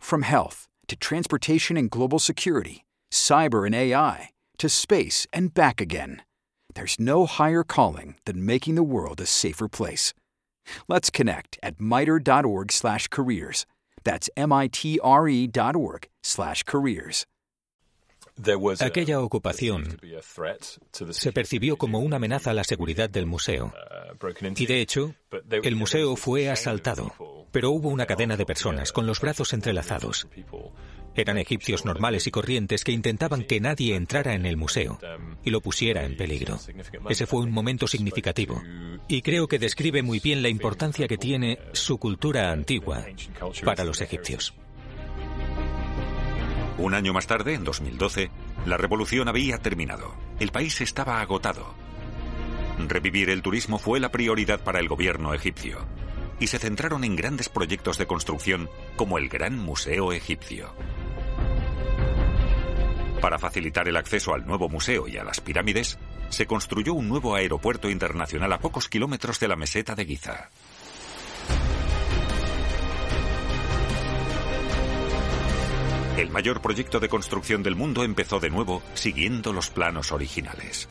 From 0.00 0.22
health 0.22 0.66
to 0.88 0.96
transportation 0.96 1.76
and 1.76 1.90
global 1.90 2.18
security, 2.18 2.84
cyber 3.12 3.66
and 3.66 3.74
AI, 3.74 4.30
to 4.58 4.68
space 4.68 5.26
and 5.32 5.54
back 5.54 5.80
again, 5.80 6.22
there's 6.74 6.98
no 6.98 7.26
higher 7.26 7.62
calling 7.62 8.16
than 8.24 8.44
making 8.46 8.74
the 8.74 8.82
world 8.82 9.20
a 9.20 9.26
safer 9.26 9.68
place. 9.68 10.12
Let's 10.88 11.10
connect 11.10 11.58
at 11.62 11.80
miter.org/careers. 11.80 13.66
That's 14.04 14.30
m-i-t-r-e 14.36 15.46
dot 15.46 15.76
org 15.76 16.08
slash 16.22 16.62
careers. 16.64 17.26
Aquella 18.80 19.20
ocupación 19.20 19.98
se 21.10 21.32
percibió 21.32 21.76
como 21.76 22.00
una 22.00 22.16
amenaza 22.16 22.50
a 22.50 22.54
la 22.54 22.64
seguridad 22.64 23.08
del 23.08 23.26
museo. 23.26 23.72
Y 24.56 24.66
de 24.66 24.80
hecho, 24.80 25.14
el 25.62 25.76
museo 25.76 26.16
fue 26.16 26.50
asaltado, 26.50 27.12
pero 27.52 27.70
hubo 27.70 27.88
una 27.88 28.06
cadena 28.06 28.36
de 28.36 28.44
personas 28.44 28.92
con 28.92 29.06
los 29.06 29.20
brazos 29.20 29.52
entrelazados. 29.52 30.26
Eran 31.14 31.38
egipcios 31.38 31.84
normales 31.84 32.26
y 32.26 32.32
corrientes 32.32 32.82
que 32.82 32.90
intentaban 32.90 33.44
que 33.44 33.60
nadie 33.60 33.94
entrara 33.94 34.34
en 34.34 34.46
el 34.46 34.56
museo 34.56 34.98
y 35.44 35.50
lo 35.50 35.60
pusiera 35.60 36.04
en 36.04 36.16
peligro. 36.16 36.58
Ese 37.08 37.26
fue 37.26 37.40
un 37.40 37.52
momento 37.52 37.86
significativo 37.86 38.60
y 39.06 39.22
creo 39.22 39.46
que 39.46 39.60
describe 39.60 40.02
muy 40.02 40.18
bien 40.18 40.42
la 40.42 40.48
importancia 40.48 41.06
que 41.06 41.18
tiene 41.18 41.60
su 41.72 41.98
cultura 41.98 42.50
antigua 42.50 43.06
para 43.64 43.84
los 43.84 44.00
egipcios. 44.00 44.54
Un 46.76 46.94
año 46.94 47.12
más 47.12 47.26
tarde, 47.26 47.54
en 47.54 47.64
2012, 47.64 48.30
la 48.66 48.76
revolución 48.76 49.28
había 49.28 49.58
terminado. 49.58 50.14
El 50.40 50.50
país 50.50 50.80
estaba 50.80 51.20
agotado. 51.20 51.74
Revivir 52.88 53.30
el 53.30 53.42
turismo 53.42 53.78
fue 53.78 54.00
la 54.00 54.10
prioridad 54.10 54.60
para 54.60 54.80
el 54.80 54.88
gobierno 54.88 55.32
egipcio 55.32 55.86
y 56.40 56.48
se 56.48 56.58
centraron 56.58 57.04
en 57.04 57.14
grandes 57.14 57.48
proyectos 57.48 57.96
de 57.96 58.06
construcción 58.06 58.68
como 58.96 59.18
el 59.18 59.28
Gran 59.28 59.56
Museo 59.56 60.12
Egipcio. 60.12 60.74
Para 63.20 63.38
facilitar 63.38 63.88
el 63.88 63.96
acceso 63.96 64.34
al 64.34 64.44
nuevo 64.44 64.68
museo 64.68 65.08
y 65.08 65.16
a 65.16 65.24
las 65.24 65.40
pirámides, 65.40 65.98
se 66.28 66.46
construyó 66.46 66.94
un 66.94 67.08
nuevo 67.08 67.34
aeropuerto 67.34 67.88
internacional 67.88 68.52
a 68.52 68.58
pocos 68.58 68.88
kilómetros 68.88 69.38
de 69.40 69.48
la 69.48 69.56
meseta 69.56 69.94
de 69.94 70.04
Giza. 70.04 70.50
El 76.16 76.30
mayor 76.30 76.60
proyecto 76.60 77.00
de 77.00 77.08
construcción 77.08 77.64
del 77.64 77.74
mundo 77.74 78.04
empezó 78.04 78.38
de 78.38 78.48
nuevo 78.48 78.82
siguiendo 78.94 79.52
los 79.52 79.70
planos 79.70 80.12
originales. 80.12 80.88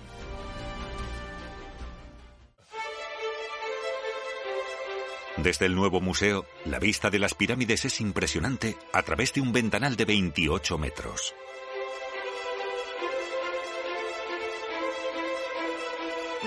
Desde 5.38 5.66
el 5.66 5.76
nuevo 5.76 6.02
museo, 6.02 6.46
la 6.66 6.78
vista 6.78 7.10
de 7.10 7.20
las 7.20 7.36
pirámides 7.36 7.86
es 7.86 8.02
impresionante 8.02 8.76
a 8.92 9.02
través 9.04 9.34
de 9.34 9.40
un 9.40 9.54
ventanal 9.54 9.96
de 9.96 10.04
28 10.04 10.78
metros. 10.78 11.34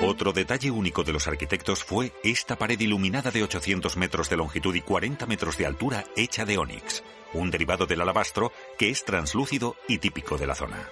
Otro 0.03 0.35
detalle 0.35 0.71
único 0.71 1.03
de 1.03 1.15
los 1.15 1.27
arquitectos 1.27 1.83
fue 1.83 2.13
esta 2.23 2.57
pared 2.57 2.79
iluminada 2.79 3.31
de 3.31 3.43
800 3.43 3.97
metros 3.97 4.29
de 4.29 4.37
longitud 4.37 4.75
y 4.75 4.83
40 4.83 5.25
metros 5.25 5.57
de 5.57 5.65
altura 5.65 6.05
hecha 6.15 6.45
de 6.45 6.59
ónix, 6.59 7.03
un 7.33 7.51
derivado 7.51 7.87
del 7.87 8.01
alabastro 8.01 8.53
que 8.79 8.91
es 8.91 9.05
translúcido 9.05 9.77
y 9.89 9.99
típico 9.99 10.39
de 10.39 10.47
la 10.47 10.55
zona. 10.55 10.89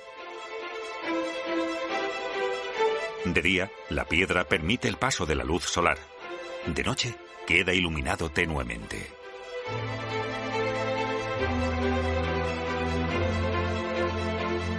De 3.25 3.41
día, 3.41 3.71
la 3.89 4.05
piedra 4.05 4.45
permite 4.45 4.87
el 4.87 4.97
paso 4.97 5.25
de 5.25 5.35
la 5.35 5.45
luz 5.45 5.65
solar. 5.65 5.99
De 6.67 6.83
noche, 6.83 7.15
queda 7.47 7.73
iluminado 7.73 8.31
tenuemente. 8.31 9.11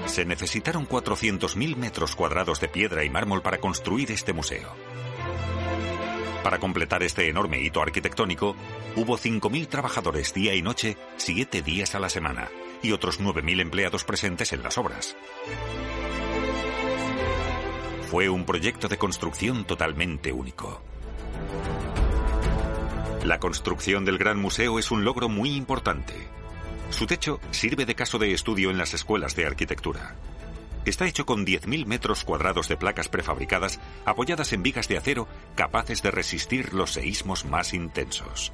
Se 0.05 0.25
necesitaron 0.25 0.87
400.000 0.87 1.75
metros 1.75 2.15
cuadrados 2.15 2.61
de 2.61 2.69
piedra 2.69 3.03
y 3.03 3.09
mármol 3.09 3.41
para 3.41 3.57
construir 3.57 4.11
este 4.11 4.31
museo. 4.31 4.73
Para 6.45 6.59
completar 6.59 7.01
este 7.01 7.27
enorme 7.27 7.59
hito 7.59 7.81
arquitectónico, 7.81 8.55
hubo 8.95 9.17
5.000 9.17 9.67
trabajadores 9.67 10.31
día 10.31 10.53
y 10.53 10.61
noche, 10.61 10.95
siete 11.17 11.63
días 11.63 11.95
a 11.95 11.99
la 11.99 12.07
semana, 12.07 12.49
y 12.83 12.91
otros 12.91 13.19
9.000 13.19 13.61
empleados 13.61 14.03
presentes 14.03 14.53
en 14.53 14.61
las 14.61 14.77
obras. 14.77 15.17
Fue 18.11 18.29
un 18.29 18.45
proyecto 18.45 18.87
de 18.87 18.99
construcción 18.99 19.65
totalmente 19.65 20.31
único. 20.31 20.83
La 23.23 23.39
construcción 23.39 24.05
del 24.05 24.19
Gran 24.19 24.39
Museo 24.39 24.77
es 24.77 24.91
un 24.91 25.03
logro 25.03 25.27
muy 25.27 25.55
importante. 25.55 26.13
Su 26.91 27.07
techo 27.07 27.39
sirve 27.49 27.87
de 27.87 27.95
caso 27.95 28.19
de 28.19 28.33
estudio 28.33 28.69
en 28.69 28.77
las 28.77 28.93
escuelas 28.93 29.35
de 29.35 29.47
arquitectura. 29.47 30.13
Está 30.85 31.07
hecho 31.07 31.25
con 31.25 31.45
10.000 31.45 31.85
metros 31.87 32.23
cuadrados 32.23 32.67
de 32.67 32.77
placas 32.77 33.09
prefabricadas 33.09 33.79
apoyadas 34.05 34.53
en 34.53 34.61
vigas 34.61 34.87
de 34.87 34.97
acero 34.97 35.27
capaces 35.55 36.03
de 36.03 36.11
resistir 36.11 36.73
los 36.73 36.93
seísmos 36.93 37.45
más 37.45 37.73
intensos. 37.73 38.51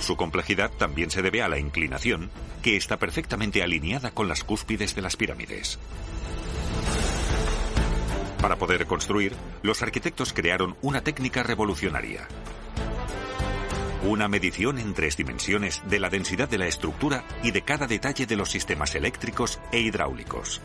Su 0.00 0.16
complejidad 0.16 0.70
también 0.70 1.10
se 1.10 1.22
debe 1.22 1.42
a 1.42 1.48
la 1.48 1.58
inclinación, 1.58 2.30
que 2.62 2.76
está 2.76 2.98
perfectamente 2.98 3.62
alineada 3.62 4.10
con 4.10 4.28
las 4.28 4.44
cúspides 4.44 4.94
de 4.94 5.02
las 5.02 5.16
pirámides. 5.16 5.78
Para 8.42 8.56
poder 8.56 8.86
construir, 8.86 9.34
los 9.62 9.82
arquitectos 9.82 10.34
crearon 10.34 10.76
una 10.82 11.00
técnica 11.00 11.42
revolucionaria, 11.42 12.28
una 14.06 14.28
medición 14.28 14.78
en 14.78 14.94
tres 14.94 15.16
dimensiones 15.16 15.82
de 15.88 16.00
la 16.00 16.10
densidad 16.10 16.48
de 16.48 16.58
la 16.58 16.66
estructura 16.66 17.24
y 17.42 17.50
de 17.50 17.62
cada 17.62 17.86
detalle 17.86 18.26
de 18.26 18.36
los 18.36 18.50
sistemas 18.50 18.94
eléctricos 18.94 19.60
e 19.72 19.80
hidráulicos. 19.80 20.60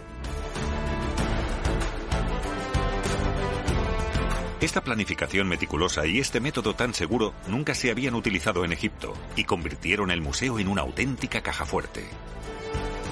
Esta 4.62 4.82
planificación 4.82 5.48
meticulosa 5.48 6.06
y 6.06 6.20
este 6.20 6.40
método 6.40 6.76
tan 6.76 6.94
seguro 6.94 7.34
nunca 7.48 7.74
se 7.74 7.90
habían 7.90 8.14
utilizado 8.14 8.64
en 8.64 8.74
Egipto 8.74 9.14
y 9.36 9.44
convirtieron 9.44 10.12
el 10.12 10.22
museo 10.22 10.60
en 10.60 10.68
una 10.68 10.84
auténtica 10.84 11.42
caja 11.42 11.66
fuerte. 11.66 12.06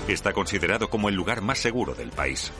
Está 0.07 0.31
considerado 0.31 0.91
como 0.91 1.09
el 1.09 1.15
lugar 1.15 1.41
más 1.41 1.57
seguro 1.57 1.95
del 1.95 2.11
país. 2.11 2.51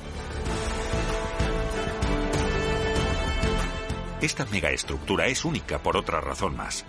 Esta 4.22 4.46
megaestructura 4.46 5.28
es 5.28 5.46
única 5.46 5.82
por 5.82 5.96
otra 5.96 6.20
razón 6.20 6.58
más. 6.58 6.84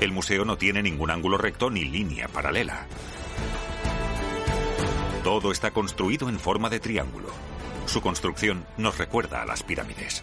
El 0.00 0.12
museo 0.12 0.44
no 0.44 0.58
tiene 0.58 0.82
ningún 0.82 1.10
ángulo 1.10 1.38
recto 1.38 1.70
ni 1.70 1.84
línea 1.84 2.28
paralela. 2.28 2.86
Todo 5.22 5.52
está 5.52 5.70
construido 5.70 6.28
en 6.28 6.38
forma 6.38 6.68
de 6.68 6.80
triángulo. 6.80 7.28
Su 7.86 8.00
construcción 8.00 8.66
nos 8.76 8.98
recuerda 8.98 9.42
a 9.42 9.46
las 9.46 9.62
pirámides. 9.62 10.22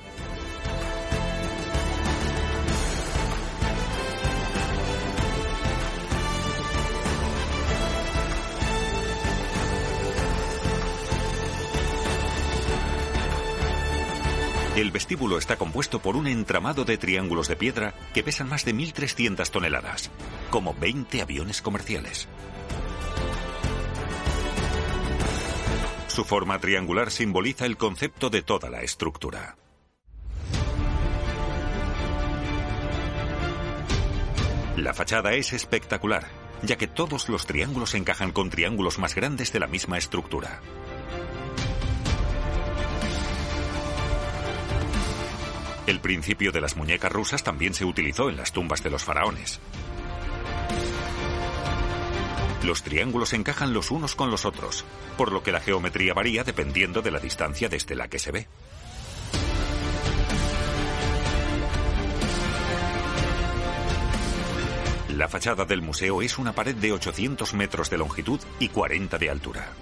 El 14.76 14.90
vestíbulo 14.92 15.38
está 15.38 15.58
compuesto 15.58 16.00
por 16.00 16.16
un 16.16 16.28
entramado 16.28 16.86
de 16.86 16.98
triángulos 16.98 17.50
de 17.50 17.58
piedra 17.58 17.94
que 18.14 18.24
pesan 18.24 18.48
más 18.48 18.64
de 18.64 18.74
1.300 18.74 19.50
toneladas, 19.50 20.10
como 20.50 20.74
20 20.74 21.22
aviones 21.22 21.62
comerciales. 21.62 22.30
Su 26.08 26.24
forma 26.24 26.58
triangular 26.60 27.12
simboliza 27.12 27.66
el 27.66 27.76
concepto 27.76 28.30
de 28.30 28.44
toda 28.44 28.70
la 28.70 28.82
estructura. 28.82 29.58
La 34.78 34.94
fachada 34.94 35.34
es 35.34 35.52
espectacular, 35.52 36.28
ya 36.64 36.78
que 36.78 36.88
todos 36.88 37.28
los 37.28 37.46
triángulos 37.46 37.94
encajan 37.94 38.32
con 38.32 38.50
triángulos 38.50 39.00
más 39.00 39.16
grandes 39.16 39.52
de 39.52 39.60
la 39.60 39.68
misma 39.68 39.98
estructura. 39.98 40.62
El 45.88 46.00
principio 46.00 46.52
de 46.52 46.62
las 46.62 46.76
muñecas 46.76 47.12
rusas 47.12 47.44
también 47.44 47.74
se 47.74 47.86
utilizó 47.86 48.30
en 48.30 48.38
las 48.38 48.52
tumbas 48.52 48.84
de 48.84 48.92
los 48.92 49.04
faraones. 49.04 49.60
Los 52.64 52.84
triángulos 52.84 53.34
encajan 53.34 53.74
los 53.74 53.90
unos 53.90 54.16
con 54.16 54.30
los 54.30 54.46
otros, 54.46 54.86
por 55.18 55.32
lo 55.32 55.42
que 55.42 55.52
la 55.52 55.60
geometría 55.60 56.14
varía 56.14 56.44
dependiendo 56.44 57.02
de 57.02 57.10
la 57.10 57.20
distancia 57.20 57.70
desde 57.70 57.96
la 57.96 58.08
que 58.08 58.20
se 58.20 58.32
ve. 58.32 58.48
La 65.10 65.28
fachada 65.28 65.66
del 65.66 65.82
museo 65.82 66.22
es 66.22 66.38
una 66.38 66.54
pared 66.54 66.76
de 66.76 66.94
800 66.94 67.54
metros 67.56 67.90
de 67.90 67.98
longitud 67.98 68.40
y 68.60 68.70
40 68.70 69.18
de 69.18 69.30
altura. 69.30 69.74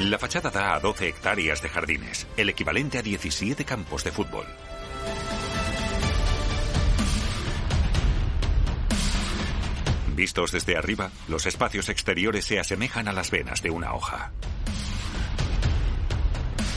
La 0.00 0.18
fachada 0.18 0.50
da 0.50 0.74
a 0.74 0.80
12 0.80 1.08
hectáreas 1.08 1.62
de 1.62 1.70
jardines, 1.70 2.26
el 2.36 2.50
equivalente 2.50 2.98
a 2.98 3.02
17 3.02 3.64
campos 3.64 4.04
de 4.04 4.12
fútbol. 4.12 4.44
Vistos 10.14 10.52
desde 10.52 10.76
arriba, 10.76 11.10
los 11.28 11.46
espacios 11.46 11.88
exteriores 11.88 12.44
se 12.44 12.60
asemejan 12.60 13.08
a 13.08 13.12
las 13.12 13.30
venas 13.30 13.62
de 13.62 13.70
una 13.70 13.94
hoja. 13.94 14.32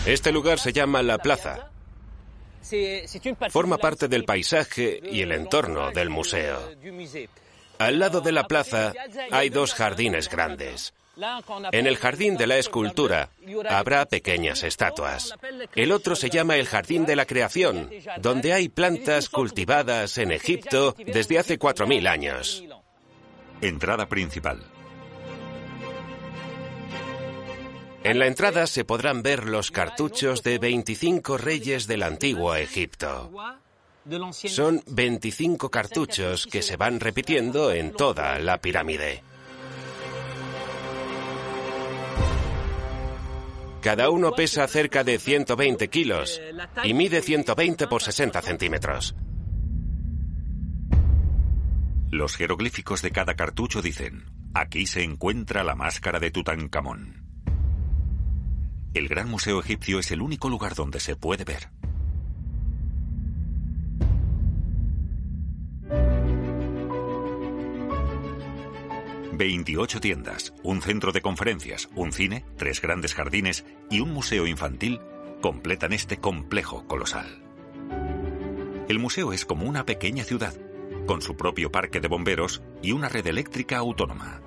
Este 0.05 0.31
lugar 0.31 0.57
se 0.57 0.71
llama 0.71 1.01
La 1.03 1.17
Plaza. 1.17 1.71
Forma 3.49 3.77
parte 3.77 4.07
del 4.07 4.23
paisaje 4.23 5.01
y 5.03 5.21
el 5.21 5.33
entorno 5.33 5.91
del 5.91 6.09
museo. 6.09 6.71
Al 7.79 7.99
lado 7.99 8.21
de 8.21 8.31
la 8.31 8.47
plaza 8.47 8.93
hay 9.31 9.49
dos 9.49 9.73
jardines 9.73 10.29
grandes. 10.29 10.93
En 11.71 11.87
el 11.87 11.97
jardín 11.97 12.37
de 12.37 12.47
la 12.47 12.57
escultura 12.57 13.29
habrá 13.69 14.05
pequeñas 14.05 14.63
estatuas. 14.63 15.33
El 15.75 15.91
otro 15.91 16.15
se 16.15 16.29
llama 16.29 16.55
el 16.55 16.65
jardín 16.65 17.05
de 17.05 17.15
la 17.15 17.25
creación, 17.25 17.89
donde 18.19 18.53
hay 18.53 18.69
plantas 18.69 19.29
cultivadas 19.29 20.17
en 20.17 20.31
Egipto 20.31 20.95
desde 20.97 21.39
hace 21.39 21.59
4.000 21.59 22.07
años. 22.07 22.63
Entrada 23.61 24.07
principal. 24.07 24.63
En 28.03 28.17
la 28.17 28.27
entrada 28.27 28.65
se 28.65 28.85
podrán 28.85 29.21
ver 29.21 29.45
los 29.45 29.71
cartuchos 29.71 30.41
de 30.41 30.57
25 30.57 31.37
reyes 31.37 31.85
del 31.85 32.03
antiguo 32.03 32.55
Egipto. 32.55 33.29
Son 34.31 34.81
25 34.87 35.69
cartuchos 35.69 36.47
que 36.47 36.61
se 36.61 36.77
van 36.77 36.99
repitiendo 37.01 37.71
en 37.71 37.91
toda 37.91 38.39
la 38.39 38.59
pirámide. 38.59 39.21
Cada 43.81 44.09
uno 44.09 44.31
pesa 44.33 44.67
cerca 44.67 45.03
de 45.03 45.19
120 45.19 45.87
kilos 45.89 46.41
y 46.83 46.93
mide 46.93 47.21
120 47.21 47.87
por 47.87 48.01
60 48.01 48.41
centímetros. 48.41 49.15
Los 52.11 52.35
jeroglíficos 52.35 53.01
de 53.01 53.11
cada 53.11 53.35
cartucho 53.35 53.81
dicen, 53.81 54.25
aquí 54.53 54.85
se 54.85 55.03
encuentra 55.03 55.63
la 55.63 55.75
máscara 55.75 56.19
de 56.19 56.31
Tutankamón. 56.31 57.25
El 58.93 59.07
Gran 59.07 59.29
Museo 59.29 59.59
Egipcio 59.59 59.99
es 59.99 60.11
el 60.11 60.21
único 60.21 60.49
lugar 60.49 60.73
donde 60.73 60.99
se 60.99 61.15
puede 61.15 61.45
ver. 61.45 61.69
Veintiocho 69.39 70.01
tiendas, 70.01 70.53
un 70.63 70.81
centro 70.81 71.13
de 71.13 71.21
conferencias, 71.21 71.87
un 71.95 72.11
cine, 72.11 72.43
tres 72.57 72.81
grandes 72.81 73.15
jardines 73.15 73.63
y 73.89 74.01
un 74.01 74.11
museo 74.11 74.45
infantil 74.45 74.99
completan 75.41 75.93
este 75.93 76.17
complejo 76.17 76.85
colosal. 76.87 77.41
El 78.89 78.99
museo 78.99 79.31
es 79.31 79.45
como 79.45 79.65
una 79.65 79.85
pequeña 79.85 80.25
ciudad, 80.25 80.53
con 81.05 81.21
su 81.21 81.37
propio 81.37 81.71
parque 81.71 82.01
de 82.01 82.09
bomberos 82.09 82.61
y 82.81 82.91
una 82.91 83.07
red 83.07 83.25
eléctrica 83.27 83.77
autónoma. 83.77 84.41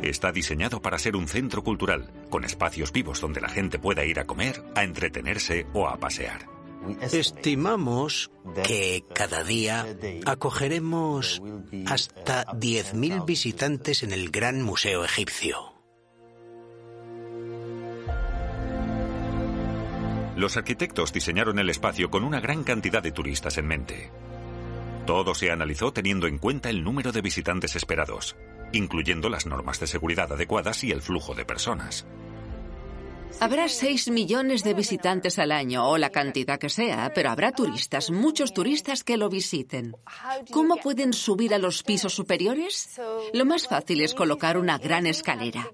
Está 0.00 0.32
diseñado 0.32 0.80
para 0.80 0.98
ser 0.98 1.16
un 1.16 1.28
centro 1.28 1.62
cultural, 1.62 2.10
con 2.30 2.44
espacios 2.44 2.92
vivos 2.92 3.20
donde 3.20 3.42
la 3.42 3.50
gente 3.50 3.78
pueda 3.78 4.06
ir 4.06 4.20
a 4.20 4.24
comer, 4.24 4.64
a 4.74 4.84
entretenerse 4.84 5.66
o 5.74 5.86
a 5.86 5.98
pasear. 5.98 6.55
Estimamos 7.12 8.30
que 8.64 9.04
cada 9.14 9.44
día 9.44 9.86
acogeremos 10.24 11.42
hasta 11.86 12.44
10.000 12.46 13.24
visitantes 13.24 14.02
en 14.02 14.12
el 14.12 14.30
Gran 14.30 14.62
Museo 14.62 15.04
Egipcio. 15.04 15.74
Los 20.36 20.58
arquitectos 20.58 21.14
diseñaron 21.14 21.58
el 21.58 21.70
espacio 21.70 22.10
con 22.10 22.22
una 22.22 22.40
gran 22.40 22.62
cantidad 22.62 23.02
de 23.02 23.10
turistas 23.10 23.56
en 23.56 23.66
mente. 23.66 24.10
Todo 25.06 25.34
se 25.34 25.50
analizó 25.50 25.92
teniendo 25.92 26.26
en 26.26 26.36
cuenta 26.36 26.68
el 26.68 26.84
número 26.84 27.10
de 27.10 27.22
visitantes 27.22 27.74
esperados, 27.74 28.36
incluyendo 28.72 29.30
las 29.30 29.46
normas 29.46 29.80
de 29.80 29.86
seguridad 29.86 30.30
adecuadas 30.30 30.84
y 30.84 30.90
el 30.90 31.00
flujo 31.00 31.34
de 31.34 31.46
personas. 31.46 32.06
Habrá 33.38 33.68
6 33.68 34.10
millones 34.10 34.64
de 34.64 34.74
visitantes 34.74 35.38
al 35.38 35.52
año, 35.52 35.88
o 35.88 35.98
la 35.98 36.10
cantidad 36.10 36.58
que 36.58 36.70
sea, 36.70 37.12
pero 37.14 37.30
habrá 37.30 37.52
turistas, 37.52 38.10
muchos 38.10 38.54
turistas 38.54 39.04
que 39.04 39.16
lo 39.16 39.28
visiten. 39.28 39.94
¿Cómo 40.50 40.76
pueden 40.76 41.12
subir 41.12 41.54
a 41.54 41.58
los 41.58 41.82
pisos 41.82 42.14
superiores? 42.14 42.98
Lo 43.34 43.44
más 43.44 43.68
fácil 43.68 44.00
es 44.00 44.14
colocar 44.14 44.56
una 44.56 44.78
gran 44.78 45.06
escalera. 45.06 45.70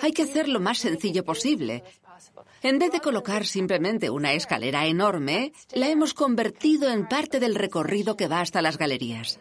Hay 0.00 0.12
que 0.12 0.22
hacer 0.22 0.48
lo 0.48 0.60
más 0.60 0.78
sencillo 0.78 1.24
posible. 1.24 1.82
En 2.62 2.78
vez 2.78 2.92
de 2.92 3.00
colocar 3.00 3.44
simplemente 3.46 4.08
una 4.08 4.32
escalera 4.32 4.86
enorme, 4.86 5.52
la 5.72 5.88
hemos 5.88 6.14
convertido 6.14 6.90
en 6.90 7.08
parte 7.08 7.40
del 7.40 7.54
recorrido 7.54 8.16
que 8.16 8.28
va 8.28 8.40
hasta 8.40 8.62
las 8.62 8.78
galerías. 8.78 9.40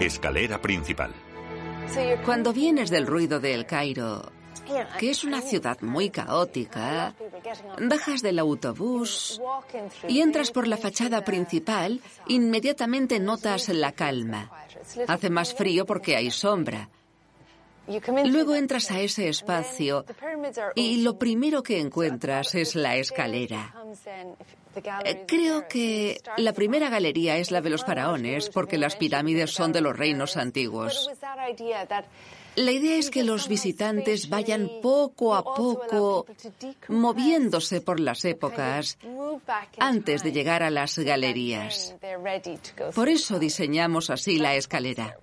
Escalera 0.00 0.60
principal. 0.60 1.14
Cuando 2.24 2.52
vienes 2.52 2.90
del 2.90 3.06
ruido 3.06 3.40
de 3.40 3.54
El 3.54 3.66
Cairo, 3.66 4.32
que 4.98 5.10
es 5.10 5.24
una 5.24 5.40
ciudad 5.40 5.80
muy 5.80 6.10
caótica, 6.10 7.14
bajas 7.80 8.22
del 8.22 8.38
autobús 8.38 9.40
y 10.08 10.20
entras 10.20 10.50
por 10.50 10.66
la 10.66 10.76
fachada 10.76 11.22
principal, 11.24 12.00
inmediatamente 12.28 13.18
notas 13.18 13.68
la 13.68 13.92
calma. 13.92 14.50
Hace 15.08 15.30
más 15.30 15.54
frío 15.54 15.86
porque 15.86 16.16
hay 16.16 16.30
sombra. 16.30 16.88
Luego 17.86 18.54
entras 18.54 18.90
a 18.90 19.00
ese 19.00 19.28
espacio 19.28 20.04
y 20.74 21.02
lo 21.02 21.18
primero 21.18 21.62
que 21.62 21.80
encuentras 21.80 22.54
es 22.54 22.74
la 22.76 22.96
escalera. 22.96 23.74
Creo 25.26 25.68
que 25.68 26.20
la 26.36 26.52
primera 26.52 26.88
galería 26.88 27.36
es 27.36 27.50
la 27.50 27.60
de 27.60 27.70
los 27.70 27.84
faraones 27.84 28.48
porque 28.50 28.78
las 28.78 28.96
pirámides 28.96 29.50
son 29.50 29.72
de 29.72 29.80
los 29.80 29.96
reinos 29.96 30.36
antiguos. 30.36 31.10
La 32.54 32.70
idea 32.70 32.96
es 32.96 33.10
que 33.10 33.24
los 33.24 33.48
visitantes 33.48 34.28
vayan 34.28 34.70
poco 34.82 35.34
a 35.34 35.42
poco 35.42 36.26
moviéndose 36.88 37.80
por 37.80 37.98
las 37.98 38.24
épocas 38.26 38.98
antes 39.78 40.22
de 40.22 40.32
llegar 40.32 40.62
a 40.62 40.70
las 40.70 40.98
galerías. 40.98 41.94
Por 42.94 43.08
eso 43.08 43.38
diseñamos 43.38 44.10
así 44.10 44.38
la 44.38 44.54
escalera. 44.54 45.16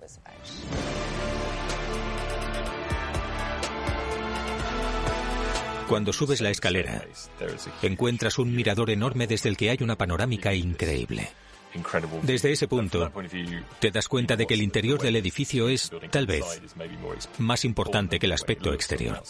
Cuando 5.90 6.14
subes 6.14 6.40
la 6.40 6.52
escalera, 6.52 7.04
encuentras 7.82 8.38
un 8.38 8.56
mirador 8.56 8.92
enorme 8.92 9.26
desde 9.26 9.50
el 9.50 9.58
que 9.58 9.72
hay 9.72 9.80
una 9.82 9.96
panorámica 9.96 10.54
increíble. 10.54 11.32
Desde 12.22 12.52
ese 12.52 12.68
punto, 12.68 13.12
te 13.80 13.90
das 13.90 14.08
cuenta 14.08 14.36
de 14.36 14.46
que 14.46 14.54
el 14.54 14.62
interior 14.62 15.02
del 15.02 15.16
edificio 15.16 15.68
es, 15.68 15.92
tal 16.12 16.28
vez, 16.28 16.46
más 17.40 17.66
importante 17.66 18.20
que 18.20 18.28
el 18.28 18.34
aspecto 18.34 18.72
exterior. 18.72 19.24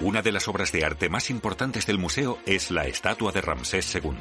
Una 0.00 0.22
de 0.22 0.32
las 0.32 0.48
obras 0.48 0.72
de 0.72 0.86
arte 0.86 1.10
más 1.10 1.28
importantes 1.28 1.84
del 1.84 1.98
museo 1.98 2.38
es 2.46 2.70
la 2.70 2.86
estatua 2.86 3.32
de 3.32 3.42
Ramsés 3.42 3.94
II. 3.94 4.12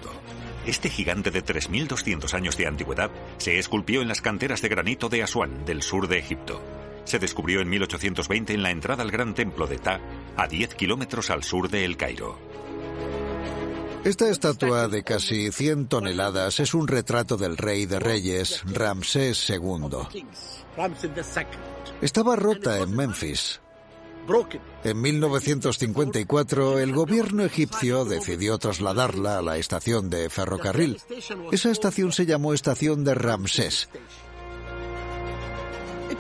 Este 0.68 0.90
gigante 0.90 1.32
de 1.32 1.46
3.200 1.46 2.34
años 2.34 2.58
de 2.58 2.68
antigüedad 2.68 3.10
se 3.38 3.58
esculpió 3.58 4.02
en 4.02 4.10
las 4.10 4.22
canteras 4.22 4.62
de 4.62 4.68
granito 4.68 5.08
de 5.08 5.24
Asuán, 5.24 5.64
del 5.66 5.82
sur 5.82 6.10
de 6.10 6.20
Egipto. 6.20 6.62
Se 7.06 7.20
descubrió 7.20 7.62
en 7.62 7.70
1820 7.70 8.54
en 8.54 8.64
la 8.64 8.72
entrada 8.72 9.02
al 9.02 9.10
gran 9.10 9.34
templo 9.34 9.66
de 9.66 9.78
Ta, 9.78 10.02
a 10.36 10.46
10 10.46 10.76
kilómetros 10.76 11.30
al 11.30 11.44
sur 11.44 11.70
de 11.70 11.86
El 11.86 11.96
Cairo. 11.96 12.38
Esta 14.04 14.30
estatua 14.30 14.90
de 14.90 15.04
casi 15.04 15.54
100 15.54 15.88
toneladas 15.88 16.60
es 16.60 16.74
un 16.74 16.90
retrato 16.90 17.38
del 17.38 17.56
rey 17.56 17.86
de 17.86 18.00
reyes, 18.00 18.62
Ramsés 18.66 19.50
II. 19.50 19.98
Estaba 22.02 22.36
rota 22.36 22.78
en 22.80 22.94
Memphis, 22.94 23.62
en 24.84 25.02
1954, 25.02 26.80
el 26.80 26.94
gobierno 26.94 27.44
egipcio 27.44 28.06
decidió 28.06 28.58
trasladarla 28.58 29.38
a 29.38 29.42
la 29.42 29.58
estación 29.58 30.10
de 30.10 30.30
ferrocarril. 30.30 31.00
Esa 31.52 31.72
estación 31.72 32.12
se 32.12 32.26
llamó 32.26 32.54
Estación 32.54 33.04
de 33.04 33.16
Ramsés. 33.16 33.90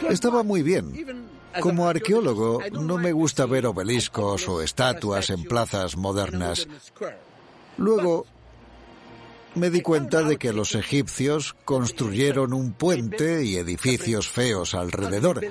Estaba 0.09 0.43
muy 0.43 0.63
bien. 0.63 1.27
Como 1.59 1.87
arqueólogo, 1.87 2.59
no 2.71 2.97
me 2.97 3.11
gusta 3.11 3.45
ver 3.45 3.65
obeliscos 3.65 4.47
o 4.47 4.61
estatuas 4.61 5.29
en 5.29 5.43
plazas 5.43 5.97
modernas. 5.97 6.67
Luego, 7.77 8.25
me 9.55 9.69
di 9.69 9.81
cuenta 9.81 10.21
de 10.23 10.37
que 10.37 10.53
los 10.53 10.75
egipcios 10.75 11.55
construyeron 11.65 12.53
un 12.53 12.73
puente 12.73 13.43
y 13.43 13.55
edificios 13.55 14.29
feos 14.29 14.75
alrededor 14.75 15.41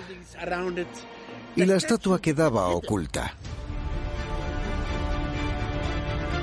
y 1.57 1.65
la 1.65 1.77
estatua 1.77 2.21
quedaba 2.21 2.69
oculta. 2.69 3.35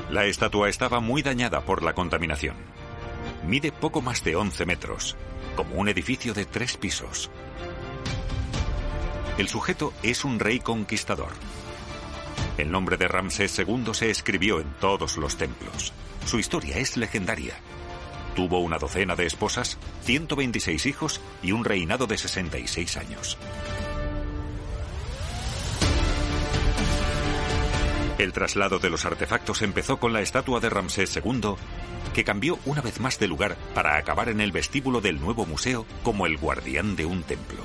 La 0.09 0.25
estatua 0.25 0.69
estaba 0.69 0.99
muy 0.99 1.21
dañada 1.21 1.61
por 1.61 1.83
la 1.83 1.93
contaminación. 1.93 2.55
Mide 3.47 3.71
poco 3.71 4.01
más 4.01 4.23
de 4.23 4.35
11 4.35 4.65
metros, 4.65 5.15
como 5.55 5.75
un 5.75 5.87
edificio 5.87 6.33
de 6.33 6.45
tres 6.45 6.77
pisos. 6.77 7.29
El 9.37 9.47
sujeto 9.47 9.93
es 10.01 10.25
un 10.25 10.39
rey 10.39 10.59
conquistador. 10.59 11.31
El 12.57 12.71
nombre 12.71 12.97
de 12.97 13.07
Ramsés 13.07 13.57
II 13.59 13.93
se 13.93 14.09
escribió 14.09 14.59
en 14.59 14.71
todos 14.79 15.17
los 15.17 15.37
templos. 15.37 15.93
Su 16.25 16.39
historia 16.39 16.77
es 16.77 16.97
legendaria. 16.97 17.55
Tuvo 18.35 18.59
una 18.59 18.79
docena 18.79 19.15
de 19.15 19.27
esposas, 19.27 19.77
126 20.05 20.87
hijos 20.87 21.21
y 21.43 21.51
un 21.51 21.65
reinado 21.65 22.07
de 22.07 22.17
66 22.17 22.97
años. 22.97 23.37
El 28.17 28.31
traslado 28.31 28.77
de 28.79 28.89
los 28.89 29.05
artefactos 29.05 29.61
empezó 29.63 29.97
con 29.97 30.13
la 30.13 30.21
estatua 30.21 30.59
de 30.59 30.69
Ramsés 30.69 31.15
II, 31.17 31.55
que 32.13 32.23
cambió 32.23 32.59
una 32.65 32.81
vez 32.81 32.99
más 32.99 33.17
de 33.17 33.27
lugar 33.27 33.55
para 33.73 33.97
acabar 33.97 34.29
en 34.29 34.39
el 34.39 34.51
vestíbulo 34.51 35.01
del 35.01 35.19
nuevo 35.19 35.45
museo 35.45 35.85
como 36.03 36.27
el 36.27 36.37
guardián 36.37 36.95
de 36.95 37.05
un 37.05 37.23
templo. 37.23 37.63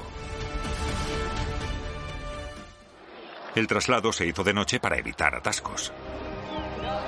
El 3.55 3.67
traslado 3.67 4.13
se 4.13 4.27
hizo 4.27 4.45
de 4.45 4.55
noche 4.55 4.81
para 4.81 4.99
evitar 4.99 5.35
atascos. 5.35 5.93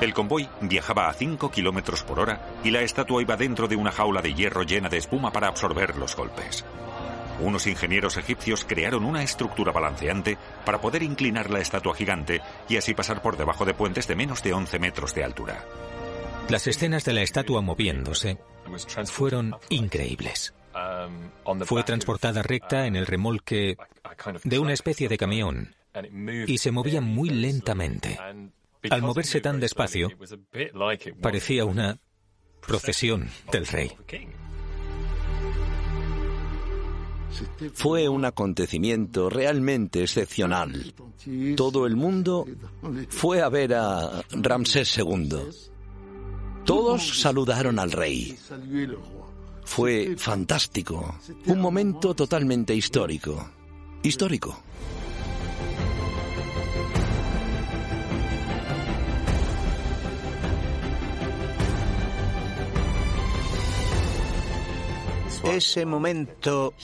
El 0.00 0.12
convoy 0.12 0.48
viajaba 0.62 1.09
a 1.09 1.12
5 1.12 1.50
kilómetros 1.50 2.03
por 2.03 2.20
hora 2.20 2.46
y 2.64 2.70
la 2.70 2.81
estatua 2.81 3.22
iba 3.22 3.37
dentro 3.37 3.68
de 3.68 3.76
una 3.76 3.92
jaula 3.92 4.20
de 4.22 4.35
hierro 4.35 4.62
llena 4.62 4.88
de 4.88 4.96
espuma 4.96 5.33
para 5.33 5.48
absorber 5.48 5.96
los 5.96 6.16
golpes. 6.16 6.64
Unos 7.40 7.66
ingenieros 7.66 8.16
egipcios 8.16 8.64
crearon 8.64 9.05
una 9.05 9.22
estructura 9.22 9.72
balanceante 9.72 10.37
para 10.64 10.81
poder 10.81 11.03
inclinar 11.03 11.50
la 11.50 11.61
estatua 11.61 11.94
gigante 11.94 12.40
y 12.68 12.76
así 12.76 12.94
pasar 12.94 13.22
por 13.22 13.37
debajo 13.37 13.64
de 13.64 13.74
puentes 13.74 14.07
de 14.07 14.16
menos 14.16 14.42
de 14.42 14.53
11 14.53 14.79
metros 14.79 15.14
de 15.14 15.24
altura. 15.24 15.64
Las 16.48 16.66
escenas 16.66 17.05
de 17.05 17.12
la 17.12 17.22
estatua 17.22 17.61
moviéndose 17.61 18.38
fueron 19.07 19.57
increíbles. 19.68 20.55
Fue 21.64 21.83
transportada 21.83 22.42
recta 22.42 22.87
en 22.87 22.96
el 22.96 23.07
remolque 23.07 23.76
de 24.44 24.59
una 24.59 24.72
especie 24.72 25.09
de 25.09 25.18
camión 25.18 25.74
y 26.46 26.59
se 26.59 26.70
movía 26.70 27.00
muy 27.00 27.31
lentamente. 27.31 28.18
Al 28.90 29.03
moverse 29.03 29.40
tan 29.40 29.61
despacio, 29.61 30.11
parecía 31.20 31.64
una 31.64 31.98
procesión 32.66 33.29
del 33.53 33.66
rey. 33.66 33.92
Fue 37.75 38.09
un 38.09 38.25
acontecimiento 38.25 39.31
realmente 39.31 40.03
excepcional. 40.03 40.95
Todo 41.57 41.87
el 41.87 41.97
mundo 41.97 42.47
fue 43.09 43.40
a 43.43 43.49
ver 43.49 43.75
a 43.75 44.23
Ramsés 44.31 44.99
II. 44.99 45.38
Todos 46.64 47.21
saludaron 47.21 47.79
al 47.79 47.93
rey. 47.93 48.37
Fue 49.64 50.16
fantástico, 50.16 51.21
un 51.47 51.61
momento 51.61 52.14
totalmente 52.14 52.75
histórico. 52.75 53.51
Histórico. 54.03 54.62
Ese 65.44 65.87
momento 65.87 66.74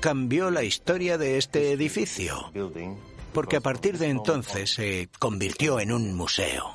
cambió 0.00 0.50
la 0.50 0.62
historia 0.62 1.18
de 1.18 1.38
este 1.38 1.72
edificio, 1.72 2.50
porque 3.32 3.56
a 3.56 3.60
partir 3.60 3.98
de 3.98 4.08
entonces 4.08 4.74
se 4.74 5.08
convirtió 5.18 5.78
en 5.78 5.92
un 5.92 6.14
museo. 6.14 6.74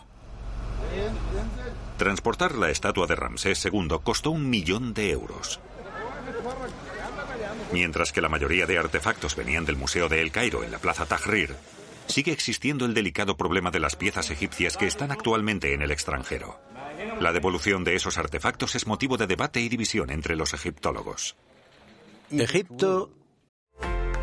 Transportar 1.97 2.55
la 2.55 2.69
estatua 2.69 3.08
de 3.08 3.15
Ramsés 3.15 3.65
II 3.65 3.99
costó 4.03 4.31
un 4.31 4.49
millón 4.49 4.93
de 4.93 5.12
euros. 5.12 5.60
Mientras 7.71 8.12
que 8.12 8.21
la 8.21 8.29
mayoría 8.29 8.65
de 8.65 8.77
artefactos 8.77 9.36
venían 9.36 9.65
del 9.65 9.75
Museo 9.75 10.08
de 10.08 10.21
El 10.21 10.31
Cairo 10.31 10.63
en 10.63 10.71
la 10.71 10.79
Plaza 10.79 11.05
Tahrir, 11.05 11.55
sigue 12.08 12.31
existiendo 12.31 12.86
el 12.86 12.93
delicado 12.93 13.36
problema 13.38 13.71
de 13.71 13.79
las 13.79 13.95
piezas 13.95 14.29
egipcias 14.29 14.77
que 14.77 14.88
están 14.88 15.12
actualmente 15.12 15.73
en 15.73 15.81
el 15.81 15.91
extranjero. 15.91 16.60
La 17.19 17.32
devolución 17.32 17.84
de 17.84 17.95
esos 17.95 18.17
artefactos 18.17 18.75
es 18.75 18.88
motivo 18.88 19.17
de 19.17 19.28
debate 19.28 19.62
y 19.62 19.69
división 19.69 20.10
entre 20.10 20.36
los 20.36 20.54
egiptólogos. 20.54 21.36
Egipto 22.32 23.10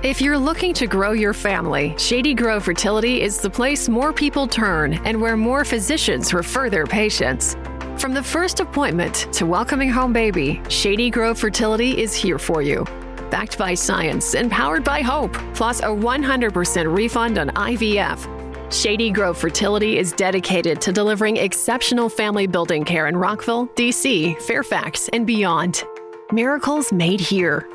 If 0.02 0.20
you're 0.20 0.36
looking 0.36 0.74
to 0.74 0.88
grow 0.88 1.12
your 1.12 1.32
family, 1.32 1.94
Shady 1.96 2.34
Grove 2.34 2.64
Fertility 2.64 3.22
is 3.22 3.38
the 3.38 3.48
place 3.48 3.88
more 3.88 4.12
people 4.12 4.48
turn 4.48 4.94
and 5.06 5.20
where 5.20 5.36
more 5.36 5.64
physicians 5.64 6.34
refer 6.34 6.68
their 6.68 6.86
patients. 6.86 7.56
From 7.98 8.12
the 8.12 8.22
first 8.22 8.58
appointment 8.58 9.28
to 9.32 9.46
welcoming 9.46 9.88
home 9.88 10.12
baby, 10.12 10.60
Shady 10.68 11.08
Grove 11.08 11.38
Fertility 11.38 12.02
is 12.02 12.14
here 12.14 12.38
for 12.38 12.62
you. 12.62 12.84
Backed 13.30 13.56
by 13.56 13.74
science 13.74 14.34
and 14.34 14.50
powered 14.50 14.82
by 14.82 15.02
hope, 15.02 15.34
plus 15.54 15.80
a 15.80 15.86
100% 15.86 16.96
refund 16.96 17.38
on 17.38 17.50
IVF. 17.50 18.31
Shady 18.72 19.10
Grove 19.10 19.36
Fertility 19.36 19.98
is 19.98 20.12
dedicated 20.12 20.80
to 20.80 20.92
delivering 20.92 21.36
exceptional 21.36 22.08
family 22.08 22.46
building 22.46 22.86
care 22.86 23.06
in 23.06 23.18
Rockville, 23.18 23.66
D.C., 23.76 24.34
Fairfax, 24.46 25.10
and 25.10 25.26
beyond. 25.26 25.84
Miracles 26.32 26.90
made 26.90 27.20
here. 27.20 27.68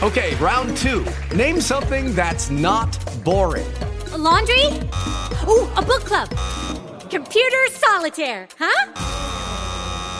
Okay, 0.00 0.36
round 0.36 0.76
two. 0.76 1.04
Name 1.34 1.60
something 1.60 2.14
that's 2.14 2.48
not 2.48 2.96
boring. 3.24 3.66
A 4.12 4.18
laundry? 4.18 4.64
Ooh, 5.48 5.66
a 5.74 5.82
book 5.82 6.04
club. 6.04 6.28
Computer 7.10 7.66
solitaire, 7.72 8.46
huh? 8.56 8.92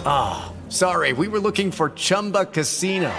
Ah, 0.05 0.53
oh, 0.53 0.69
sorry, 0.69 1.13
we 1.13 1.29
were 1.29 1.39
looking 1.39 1.71
for 1.71 1.91
Chumba 1.91 2.47
Casino. 2.47 3.13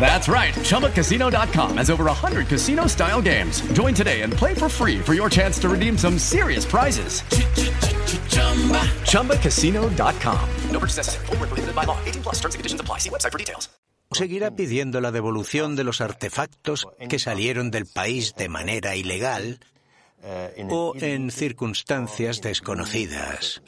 That's 0.00 0.28
right. 0.28 0.54
ChumbaCasino.com 0.54 1.76
has 1.76 1.90
over 1.90 2.04
100 2.04 2.48
casino 2.48 2.86
style 2.86 3.20
games. 3.20 3.60
Join 3.72 3.92
today 3.92 4.22
and 4.22 4.32
play 4.32 4.54
for 4.54 4.70
free 4.70 4.98
for 4.98 5.14
your 5.14 5.28
chance 5.28 5.58
to 5.58 5.68
redeem 5.68 5.98
some 5.98 6.18
serious 6.18 6.64
prizes. 6.64 7.22
ChumbaCasino.com. 9.04 10.48
No 10.70 10.78
purchase 10.78 10.96
necessary. 10.96 11.26
Prohibited 11.26 11.74
by 11.74 11.84
law. 11.84 11.98
18 12.06 12.22
plus 12.22 12.36
terms 12.36 12.54
and 12.54 12.60
conditions 12.60 12.80
apply. 12.80 12.98
See 12.98 13.10
website 13.10 13.32
for 13.32 13.38
details. 13.38 13.68
Seguirá 14.10 14.52
pidiendo 14.56 15.02
la 15.02 15.10
devolución 15.12 15.76
de 15.76 15.84
los 15.84 16.00
artefactos 16.00 16.86
que 17.10 17.18
salieron 17.18 17.70
del 17.70 17.84
país 17.84 18.34
de 18.36 18.48
manera 18.48 18.96
ilegal 18.96 19.60
o 20.70 20.94
en 20.98 21.30
circunstancias 21.30 22.40
desconocidas. 22.40 23.60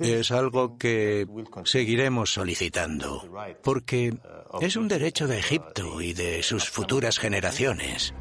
Es 0.00 0.30
algo 0.30 0.78
que 0.78 1.26
seguiremos 1.64 2.32
solicitando, 2.32 3.28
porque 3.62 4.16
es 4.60 4.76
un 4.76 4.88
derecho 4.88 5.26
de 5.26 5.38
Egipto 5.38 6.00
y 6.00 6.12
de 6.12 6.42
sus 6.42 6.68
futuras 6.68 7.18
generaciones. 7.18 8.14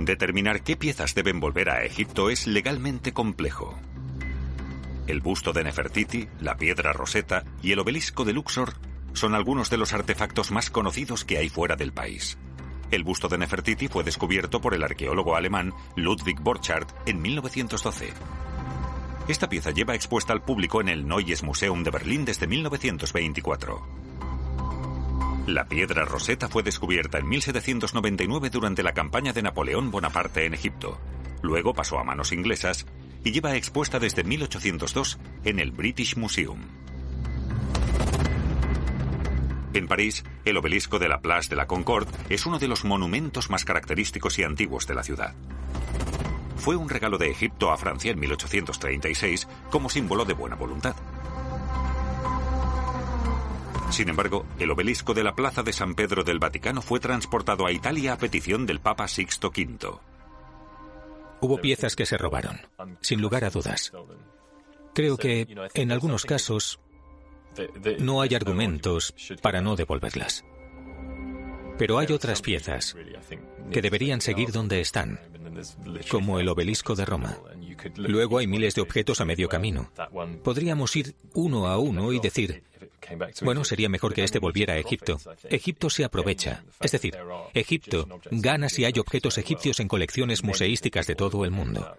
Determinar 0.00 0.62
qué 0.62 0.76
piezas 0.76 1.14
deben 1.14 1.38
volver 1.40 1.70
a 1.70 1.84
Egipto 1.84 2.30
es 2.30 2.46
legalmente 2.46 3.12
complejo. 3.12 3.78
El 5.06 5.20
busto 5.20 5.52
de 5.52 5.64
Nefertiti, 5.64 6.28
la 6.40 6.56
piedra 6.56 6.92
Rosetta 6.92 7.44
y 7.62 7.72
el 7.72 7.78
obelisco 7.78 8.24
de 8.24 8.32
Luxor 8.32 8.74
son 9.12 9.34
algunos 9.34 9.70
de 9.70 9.76
los 9.76 9.92
artefactos 9.92 10.50
más 10.50 10.70
conocidos 10.70 11.24
que 11.24 11.38
hay 11.38 11.48
fuera 11.48 11.76
del 11.76 11.92
país. 11.92 12.36
El 12.90 13.04
busto 13.04 13.28
de 13.28 13.38
Nefertiti 13.38 13.88
fue 13.88 14.02
descubierto 14.02 14.60
por 14.60 14.74
el 14.74 14.82
arqueólogo 14.82 15.36
alemán 15.36 15.72
Ludwig 15.96 16.40
Borchardt 16.40 16.90
en 17.06 17.20
1912. 17.20 18.12
Esta 19.28 19.50
pieza 19.50 19.70
lleva 19.72 19.94
expuesta 19.94 20.32
al 20.32 20.40
público 20.40 20.80
en 20.80 20.88
el 20.88 21.06
Neues 21.06 21.42
Museum 21.42 21.84
de 21.84 21.90
Berlín 21.90 22.24
desde 22.24 22.46
1924. 22.46 23.86
La 25.46 25.66
piedra 25.66 26.06
roseta 26.06 26.48
fue 26.48 26.62
descubierta 26.62 27.18
en 27.18 27.28
1799 27.28 28.48
durante 28.48 28.82
la 28.82 28.94
campaña 28.94 29.34
de 29.34 29.42
Napoleón 29.42 29.90
Bonaparte 29.90 30.46
en 30.46 30.54
Egipto. 30.54 30.98
Luego 31.42 31.74
pasó 31.74 31.98
a 31.98 32.04
manos 32.04 32.32
inglesas 32.32 32.86
y 33.22 33.32
lleva 33.32 33.54
expuesta 33.54 33.98
desde 33.98 34.24
1802 34.24 35.18
en 35.44 35.58
el 35.58 35.72
British 35.72 36.16
Museum. 36.16 36.62
En 39.74 39.88
París, 39.88 40.24
el 40.46 40.56
obelisco 40.56 40.98
de 40.98 41.10
la 41.10 41.20
Place 41.20 41.50
de 41.50 41.56
la 41.56 41.66
Concorde 41.66 42.10
es 42.30 42.46
uno 42.46 42.58
de 42.58 42.68
los 42.68 42.86
monumentos 42.86 43.50
más 43.50 43.66
característicos 43.66 44.38
y 44.38 44.44
antiguos 44.44 44.86
de 44.86 44.94
la 44.94 45.02
ciudad 45.02 45.34
fue 46.58 46.76
un 46.76 46.88
regalo 46.88 47.18
de 47.18 47.30
Egipto 47.30 47.70
a 47.70 47.76
Francia 47.76 48.10
en 48.10 48.20
1836 48.20 49.48
como 49.70 49.88
símbolo 49.88 50.24
de 50.24 50.34
buena 50.34 50.56
voluntad. 50.56 50.94
Sin 53.90 54.08
embargo, 54.08 54.44
el 54.58 54.70
obelisco 54.70 55.14
de 55.14 55.24
la 55.24 55.34
Plaza 55.34 55.62
de 55.62 55.72
San 55.72 55.94
Pedro 55.94 56.22
del 56.22 56.38
Vaticano 56.38 56.82
fue 56.82 57.00
transportado 57.00 57.66
a 57.66 57.72
Italia 57.72 58.12
a 58.12 58.18
petición 58.18 58.66
del 58.66 58.80
Papa 58.80 59.08
Sixto 59.08 59.48
V. 59.48 59.98
Hubo 61.40 61.60
piezas 61.60 61.96
que 61.96 62.04
se 62.04 62.18
robaron, 62.18 62.60
sin 63.00 63.22
lugar 63.22 63.44
a 63.44 63.50
dudas. 63.50 63.92
Creo 64.94 65.16
que, 65.16 65.46
en 65.74 65.92
algunos 65.92 66.26
casos, 66.26 66.80
no 68.00 68.20
hay 68.20 68.34
argumentos 68.34 69.14
para 69.40 69.60
no 69.60 69.76
devolverlas. 69.76 70.44
Pero 71.78 71.98
hay 71.98 72.12
otras 72.12 72.42
piezas 72.42 72.96
que 73.70 73.80
deberían 73.80 74.20
seguir 74.20 74.50
donde 74.50 74.80
están, 74.80 75.20
como 76.10 76.40
el 76.40 76.48
obelisco 76.48 76.94
de 76.94 77.04
Roma. 77.04 77.38
Luego 77.96 78.38
hay 78.38 78.46
miles 78.46 78.74
de 78.74 78.82
objetos 78.82 79.20
a 79.20 79.24
medio 79.24 79.48
camino. 79.48 79.90
Podríamos 80.42 80.94
ir 80.96 81.14
uno 81.34 81.68
a 81.68 81.78
uno 81.78 82.12
y 82.12 82.20
decir, 82.20 82.62
bueno, 83.42 83.64
sería 83.64 83.88
mejor 83.88 84.14
que 84.14 84.24
este 84.24 84.38
volviera 84.38 84.74
a 84.74 84.78
Egipto. 84.78 85.18
Egipto 85.48 85.90
se 85.90 86.04
aprovecha. 86.04 86.64
Es 86.80 86.92
decir, 86.92 87.16
Egipto 87.54 88.08
gana 88.30 88.68
si 88.68 88.84
hay 88.84 88.98
objetos 88.98 89.38
egipcios 89.38 89.80
en 89.80 89.88
colecciones 89.88 90.42
museísticas 90.42 91.06
de 91.06 91.14
todo 91.14 91.44
el 91.44 91.50
mundo. 91.50 91.96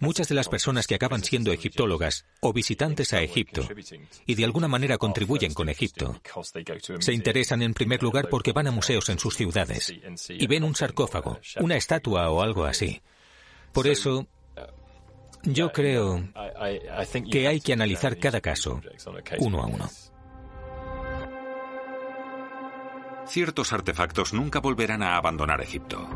Muchas 0.00 0.28
de 0.28 0.34
las 0.34 0.48
personas 0.48 0.86
que 0.86 0.94
acaban 0.94 1.22
siendo 1.22 1.52
egiptólogas 1.52 2.24
o 2.40 2.54
visitantes 2.54 3.12
a 3.12 3.20
Egipto 3.20 3.68
y 4.26 4.34
de 4.34 4.44
alguna 4.44 4.66
manera 4.66 4.96
contribuyen 4.96 5.52
con 5.52 5.68
Egipto 5.68 6.20
se 7.00 7.12
interesan 7.12 7.60
en 7.60 7.74
primer 7.74 8.02
lugar 8.02 8.28
porque 8.30 8.52
van 8.52 8.66
a 8.66 8.70
museos 8.70 9.10
en 9.10 9.18
sus 9.18 9.36
ciudades 9.36 9.92
y 10.28 10.46
ven 10.46 10.64
un 10.64 10.74
sarcófago, 10.74 11.38
una 11.60 11.76
estatua 11.76 12.30
o 12.30 12.42
algo 12.42 12.64
así. 12.64 13.02
Por 13.72 13.86
eso, 13.86 14.26
yo 15.42 15.70
creo 15.70 16.24
que 17.30 17.46
hay 17.46 17.60
que 17.60 17.74
analizar 17.74 18.18
cada 18.18 18.40
caso 18.40 18.80
uno 19.38 19.62
a 19.62 19.66
uno. 19.66 19.90
Ciertos 23.26 23.72
artefactos 23.72 24.32
nunca 24.32 24.60
volverán 24.60 25.02
a 25.02 25.16
abandonar 25.16 25.60
Egipto. 25.60 26.08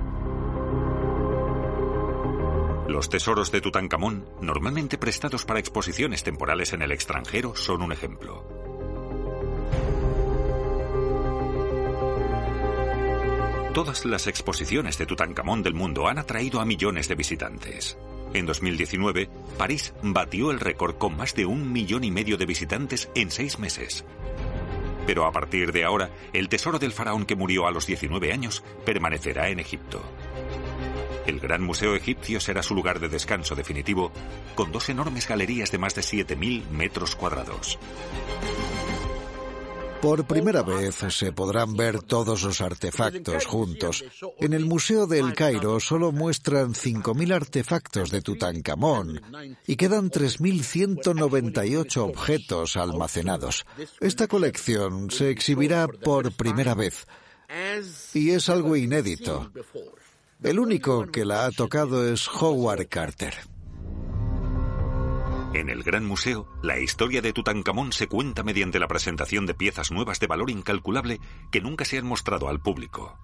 Los 2.88 3.08
tesoros 3.08 3.50
de 3.50 3.62
Tutankamón, 3.62 4.26
normalmente 4.42 4.98
prestados 4.98 5.46
para 5.46 5.58
exposiciones 5.58 6.22
temporales 6.22 6.74
en 6.74 6.82
el 6.82 6.92
extranjero, 6.92 7.56
son 7.56 7.80
un 7.80 7.92
ejemplo. 7.92 8.46
Todas 13.72 14.04
las 14.04 14.26
exposiciones 14.26 14.98
de 14.98 15.06
Tutankamón 15.06 15.62
del 15.62 15.74
mundo 15.74 16.06
han 16.08 16.18
atraído 16.18 16.60
a 16.60 16.66
millones 16.66 17.08
de 17.08 17.14
visitantes. 17.14 17.98
En 18.34 18.44
2019, 18.46 19.30
París 19.56 19.94
batió 20.02 20.50
el 20.50 20.60
récord 20.60 20.96
con 20.96 21.16
más 21.16 21.34
de 21.34 21.46
un 21.46 21.72
millón 21.72 22.04
y 22.04 22.10
medio 22.10 22.36
de 22.36 22.46
visitantes 22.46 23.08
en 23.14 23.30
seis 23.30 23.58
meses. 23.58 24.04
Pero 25.06 25.24
a 25.24 25.32
partir 25.32 25.72
de 25.72 25.84
ahora, 25.84 26.10
el 26.32 26.48
tesoro 26.48 26.78
del 26.78 26.92
faraón 26.92 27.24
que 27.24 27.34
murió 27.34 27.66
a 27.66 27.70
los 27.70 27.86
19 27.86 28.32
años 28.32 28.62
permanecerá 28.84 29.48
en 29.48 29.58
Egipto. 29.58 30.02
El 31.26 31.40
Gran 31.40 31.62
Museo 31.62 31.94
Egipcio 31.94 32.40
será 32.40 32.62
su 32.62 32.74
lugar 32.74 33.00
de 33.00 33.08
descanso 33.08 33.54
definitivo, 33.54 34.12
con 34.54 34.72
dos 34.72 34.88
enormes 34.88 35.26
galerías 35.26 35.70
de 35.70 35.78
más 35.78 35.94
de 35.94 36.02
7.000 36.02 36.68
metros 36.68 37.16
cuadrados. 37.16 37.78
Por 40.04 40.26
primera 40.26 40.62
vez 40.62 40.96
se 41.08 41.32
podrán 41.32 41.76
ver 41.76 42.02
todos 42.02 42.42
los 42.42 42.60
artefactos 42.60 43.46
juntos. 43.46 44.04
En 44.38 44.52
el 44.52 44.66
Museo 44.66 45.06
del 45.06 45.32
Cairo 45.32 45.80
solo 45.80 46.12
muestran 46.12 46.74
5.000 46.74 47.32
artefactos 47.34 48.10
de 48.10 48.20
Tutankamón 48.20 49.22
y 49.66 49.76
quedan 49.76 50.10
3.198 50.10 51.96
objetos 51.96 52.76
almacenados. 52.76 53.64
Esta 53.98 54.26
colección 54.28 55.10
se 55.10 55.30
exhibirá 55.30 55.88
por 55.88 56.32
primera 56.32 56.74
vez 56.74 57.06
y 58.12 58.32
es 58.32 58.50
algo 58.50 58.76
inédito. 58.76 59.50
El 60.44 60.59
único 60.59 61.07
que 61.07 61.24
la 61.24 61.46
ha 61.46 61.50
tocado 61.50 62.07
es 62.07 62.28
Howard 62.28 62.87
Carter. 62.90 63.33
En 65.54 65.70
el 65.70 65.83
Gran 65.83 66.04
Museo, 66.04 66.46
la 66.62 66.78
historia 66.78 67.22
de 67.22 67.33
Tutankamón 67.33 67.94
se 67.94 68.09
cuenta 68.09 68.42
mediante 68.42 68.78
la 68.78 68.87
presentación 68.87 69.46
de 69.46 69.54
piezas 69.54 69.90
nuevas 69.90 70.20
de 70.20 70.26
valor 70.26 70.50
incalculable 70.50 71.18
que 71.50 71.62
nunca 71.62 71.87
se 71.87 71.96
han 71.96 72.04
mostrado 72.04 72.50
al 72.50 72.61
público. 72.61 73.18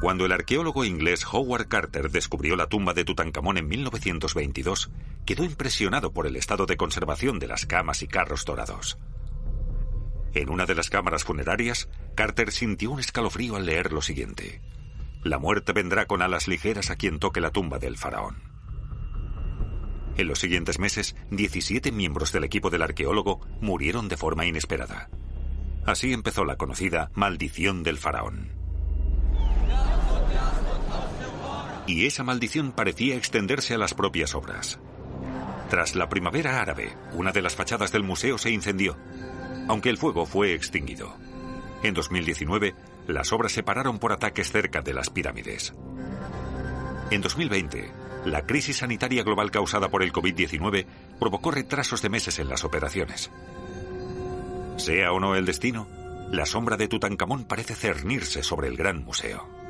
Cuando 0.00 0.26
el 0.26 0.32
arqueólogo 0.32 0.84
inglés 0.84 1.24
Howard 1.30 1.68
Carter 1.68 2.10
descubrió 2.10 2.56
la 2.56 2.66
tumba 2.66 2.92
de 2.92 3.04
Tutankamón 3.04 3.56
en 3.56 3.68
1922, 3.68 4.90
quedó 5.24 5.44
impresionado 5.44 6.12
por 6.12 6.26
el 6.26 6.34
estado 6.34 6.66
de 6.66 6.76
conservación 6.76 7.38
de 7.38 7.46
las 7.46 7.66
camas 7.66 8.02
y 8.02 8.08
carros 8.08 8.44
dorados. 8.44 8.98
En 10.32 10.50
una 10.50 10.66
de 10.66 10.74
las 10.74 10.90
cámaras 10.90 11.22
funerarias, 11.22 11.88
Carter 12.16 12.50
sintió 12.50 12.90
un 12.90 12.98
escalofrío 12.98 13.54
al 13.54 13.66
leer 13.66 13.92
lo 13.92 14.02
siguiente. 14.02 14.60
La 15.24 15.38
muerte 15.38 15.72
vendrá 15.72 16.04
con 16.04 16.20
alas 16.20 16.48
ligeras 16.48 16.90
a 16.90 16.96
quien 16.96 17.18
toque 17.18 17.40
la 17.40 17.50
tumba 17.50 17.78
del 17.78 17.96
faraón. 17.96 18.36
En 20.16 20.28
los 20.28 20.38
siguientes 20.38 20.78
meses, 20.78 21.16
17 21.30 21.90
miembros 21.92 22.30
del 22.30 22.44
equipo 22.44 22.68
del 22.68 22.82
arqueólogo 22.82 23.40
murieron 23.60 24.08
de 24.08 24.18
forma 24.18 24.44
inesperada. 24.44 25.08
Así 25.86 26.12
empezó 26.12 26.44
la 26.44 26.56
conocida 26.56 27.10
maldición 27.14 27.82
del 27.82 27.96
faraón. 27.96 28.50
Y 31.86 32.04
esa 32.04 32.22
maldición 32.22 32.72
parecía 32.72 33.16
extenderse 33.16 33.74
a 33.74 33.78
las 33.78 33.94
propias 33.94 34.34
obras. 34.34 34.78
Tras 35.70 35.94
la 35.96 36.10
primavera 36.10 36.60
árabe, 36.60 36.96
una 37.12 37.32
de 37.32 37.40
las 37.40 37.56
fachadas 37.56 37.92
del 37.92 38.04
museo 38.04 38.36
se 38.36 38.50
incendió, 38.50 38.96
aunque 39.68 39.88
el 39.88 39.96
fuego 39.96 40.26
fue 40.26 40.52
extinguido. 40.52 41.16
En 41.82 41.94
2019, 41.94 42.74
las 43.06 43.32
obras 43.32 43.52
se 43.52 43.62
pararon 43.62 43.98
por 43.98 44.12
ataques 44.12 44.50
cerca 44.50 44.80
de 44.82 44.94
las 44.94 45.10
pirámides. 45.10 45.74
En 47.10 47.20
2020, 47.20 47.90
la 48.24 48.46
crisis 48.46 48.78
sanitaria 48.78 49.22
global 49.22 49.50
causada 49.50 49.88
por 49.88 50.02
el 50.02 50.12
COVID-19 50.12 50.86
provocó 51.18 51.50
retrasos 51.50 52.00
de 52.02 52.08
meses 52.08 52.38
en 52.38 52.48
las 52.48 52.64
operaciones. 52.64 53.30
Sea 54.76 55.12
o 55.12 55.20
no 55.20 55.34
el 55.36 55.44
destino, 55.44 55.86
la 56.30 56.46
sombra 56.46 56.76
de 56.76 56.88
Tutankamón 56.88 57.44
parece 57.44 57.74
cernirse 57.74 58.42
sobre 58.42 58.68
el 58.68 58.76
gran 58.76 59.04
museo. 59.04 59.63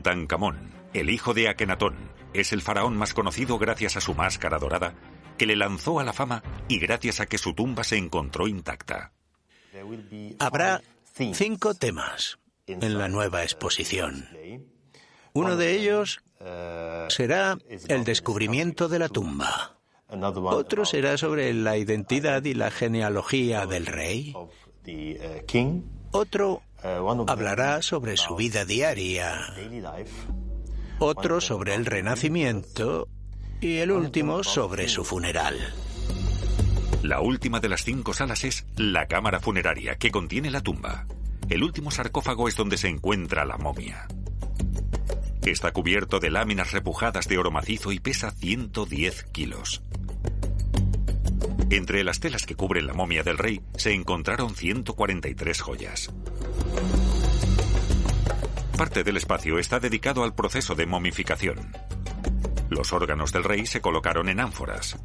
Tutankamón, 0.00 0.72
el 0.94 1.10
hijo 1.10 1.34
de 1.34 1.48
Akenatón, 1.48 1.94
es 2.32 2.54
el 2.54 2.62
faraón 2.62 2.96
más 2.96 3.12
conocido 3.12 3.58
gracias 3.58 3.98
a 3.98 4.00
su 4.00 4.14
máscara 4.14 4.58
dorada, 4.58 4.94
que 5.36 5.44
le 5.44 5.56
lanzó 5.56 6.00
a 6.00 6.04
la 6.04 6.14
fama 6.14 6.42
y 6.68 6.78
gracias 6.78 7.20
a 7.20 7.26
que 7.26 7.36
su 7.36 7.52
tumba 7.52 7.84
se 7.84 7.98
encontró 7.98 8.48
intacta. 8.48 9.12
Habrá 10.38 10.80
cinco 11.12 11.74
temas 11.74 12.38
en 12.66 12.96
la 12.96 13.08
nueva 13.08 13.42
exposición. 13.42 14.26
Uno 15.34 15.56
de 15.56 15.76
ellos 15.76 16.22
será 17.08 17.58
el 17.88 18.04
descubrimiento 18.04 18.88
de 18.88 19.00
la 19.00 19.10
tumba. 19.10 19.76
Otro 20.08 20.86
será 20.86 21.18
sobre 21.18 21.52
la 21.52 21.76
identidad 21.76 22.42
y 22.44 22.54
la 22.54 22.70
genealogía 22.70 23.66
del 23.66 23.84
rey. 23.84 24.34
Otro 26.12 26.62
hablará 26.82 27.82
sobre 27.82 28.16
su 28.16 28.36
vida 28.36 28.64
diaria, 28.64 29.40
otro 30.98 31.40
sobre 31.40 31.74
el 31.74 31.86
renacimiento 31.86 33.08
y 33.60 33.78
el 33.78 33.90
último 33.92 34.42
sobre 34.42 34.88
su 34.88 35.04
funeral. 35.04 35.56
La 37.02 37.20
última 37.20 37.60
de 37.60 37.68
las 37.68 37.84
cinco 37.84 38.12
salas 38.12 38.44
es 38.44 38.66
la 38.76 39.06
cámara 39.06 39.40
funeraria 39.40 39.96
que 39.96 40.10
contiene 40.10 40.50
la 40.50 40.60
tumba. 40.60 41.06
El 41.48 41.62
último 41.62 41.90
sarcófago 41.90 42.46
es 42.48 42.56
donde 42.56 42.76
se 42.76 42.88
encuentra 42.88 43.44
la 43.44 43.56
momia. 43.56 44.06
Está 45.44 45.72
cubierto 45.72 46.20
de 46.20 46.30
láminas 46.30 46.72
repujadas 46.72 47.26
de 47.26 47.38
oro 47.38 47.50
macizo 47.50 47.92
y 47.92 48.00
pesa 48.00 48.30
110 48.30 49.24
kilos. 49.32 49.82
Entre 51.70 52.02
las 52.02 52.18
telas 52.18 52.46
que 52.46 52.56
cubren 52.56 52.88
la 52.88 52.94
momia 52.94 53.22
del 53.22 53.38
rey 53.38 53.60
se 53.76 53.92
encontraron 53.94 54.56
143 54.56 55.60
joyas. 55.60 56.10
Parte 58.76 59.04
del 59.04 59.16
espacio 59.16 59.56
está 59.60 59.78
dedicado 59.78 60.24
al 60.24 60.34
proceso 60.34 60.74
de 60.74 60.86
momificación. 60.86 61.72
Los 62.70 62.92
órganos 62.92 63.32
del 63.32 63.44
rey 63.44 63.66
se 63.66 63.80
colocaron 63.80 64.28
en 64.28 64.40
ánforas. 64.40 64.98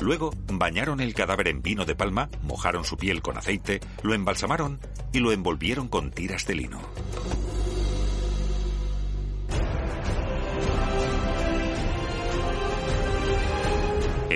Luego 0.00 0.34
bañaron 0.48 1.00
el 1.00 1.14
cadáver 1.14 1.46
en 1.46 1.62
vino 1.62 1.84
de 1.84 1.94
palma, 1.94 2.28
mojaron 2.42 2.84
su 2.84 2.96
piel 2.96 3.22
con 3.22 3.38
aceite, 3.38 3.78
lo 4.02 4.12
embalsamaron 4.12 4.80
y 5.12 5.20
lo 5.20 5.30
envolvieron 5.30 5.86
con 5.86 6.10
tiras 6.10 6.44
de 6.44 6.54
lino. 6.56 6.80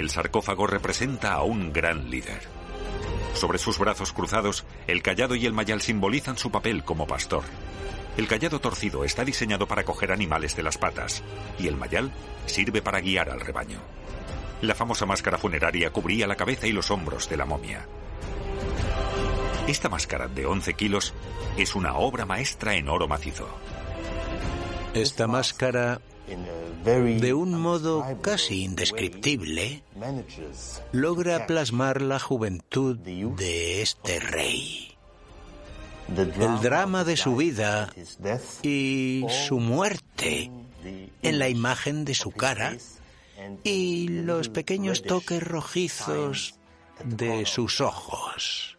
El 0.04 0.10
sarcófago 0.10 0.66
representa 0.66 1.32
a 1.32 1.44
un 1.44 1.72
gran 1.72 2.10
líder. 2.10 2.42
Sobre 3.32 3.56
sus 3.56 3.78
brazos 3.78 4.12
cruzados, 4.12 4.66
el 4.86 5.02
callado 5.02 5.34
y 5.34 5.46
el 5.46 5.54
mayal 5.54 5.80
simbolizan 5.80 6.36
su 6.36 6.50
papel 6.50 6.84
como 6.84 7.06
pastor. 7.06 7.42
El 8.18 8.28
callado 8.28 8.60
torcido 8.60 9.04
está 9.04 9.24
diseñado 9.24 9.66
para 9.66 9.84
coger 9.84 10.12
animales 10.12 10.56
de 10.56 10.62
las 10.62 10.76
patas 10.76 11.22
y 11.58 11.68
el 11.68 11.76
mayal 11.76 12.12
sirve 12.44 12.82
para 12.82 13.00
guiar 13.00 13.30
al 13.30 13.40
rebaño. 13.40 13.78
La 14.60 14.74
famosa 14.74 15.06
máscara 15.06 15.38
funeraria 15.38 15.88
cubría 15.88 16.26
la 16.26 16.36
cabeza 16.36 16.66
y 16.66 16.72
los 16.72 16.90
hombros 16.90 17.30
de 17.30 17.38
la 17.38 17.46
momia. 17.46 17.86
Esta 19.66 19.88
máscara 19.88 20.28
de 20.28 20.44
11 20.44 20.74
kilos 20.74 21.14
es 21.56 21.74
una 21.74 21.94
obra 21.94 22.26
maestra 22.26 22.74
en 22.74 22.90
oro 22.90 23.08
macizo. 23.08 23.48
Esta 24.92 25.26
máscara 25.26 26.02
de 26.84 27.32
un 27.32 27.58
modo 27.58 28.04
casi 28.20 28.64
indescriptible, 28.64 29.82
logra 30.92 31.46
plasmar 31.46 32.02
la 32.02 32.18
juventud 32.18 32.98
de 32.98 33.82
este 33.82 34.20
rey. 34.20 34.94
El 36.08 36.60
drama 36.60 37.04
de 37.04 37.16
su 37.16 37.36
vida 37.36 37.90
y 38.62 39.24
su 39.48 39.58
muerte 39.60 40.50
en 41.22 41.38
la 41.38 41.48
imagen 41.48 42.04
de 42.04 42.14
su 42.14 42.30
cara 42.30 42.76
y 43.62 44.08
los 44.08 44.50
pequeños 44.50 45.02
toques 45.02 45.42
rojizos 45.42 46.56
de 47.04 47.46
sus 47.46 47.80
ojos. 47.80 48.76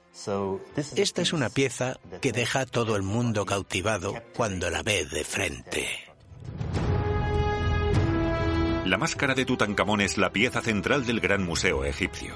Esta 0.95 1.21
es 1.21 1.33
una 1.33 1.49
pieza 1.49 1.99
que 2.21 2.31
deja 2.31 2.61
a 2.61 2.65
todo 2.65 2.95
el 2.95 3.01
mundo 3.01 3.45
cautivado 3.45 4.13
cuando 4.35 4.69
la 4.69 4.83
ve 4.83 5.05
de 5.05 5.23
frente. 5.23 6.04
La 8.85 8.99
máscara 8.99 9.33
de 9.33 9.45
Tutankamón 9.45 9.99
es 9.99 10.19
la 10.19 10.31
pieza 10.31 10.61
central 10.61 11.07
del 11.07 11.19
Gran 11.19 11.43
Museo 11.43 11.83
egipcio. 11.83 12.35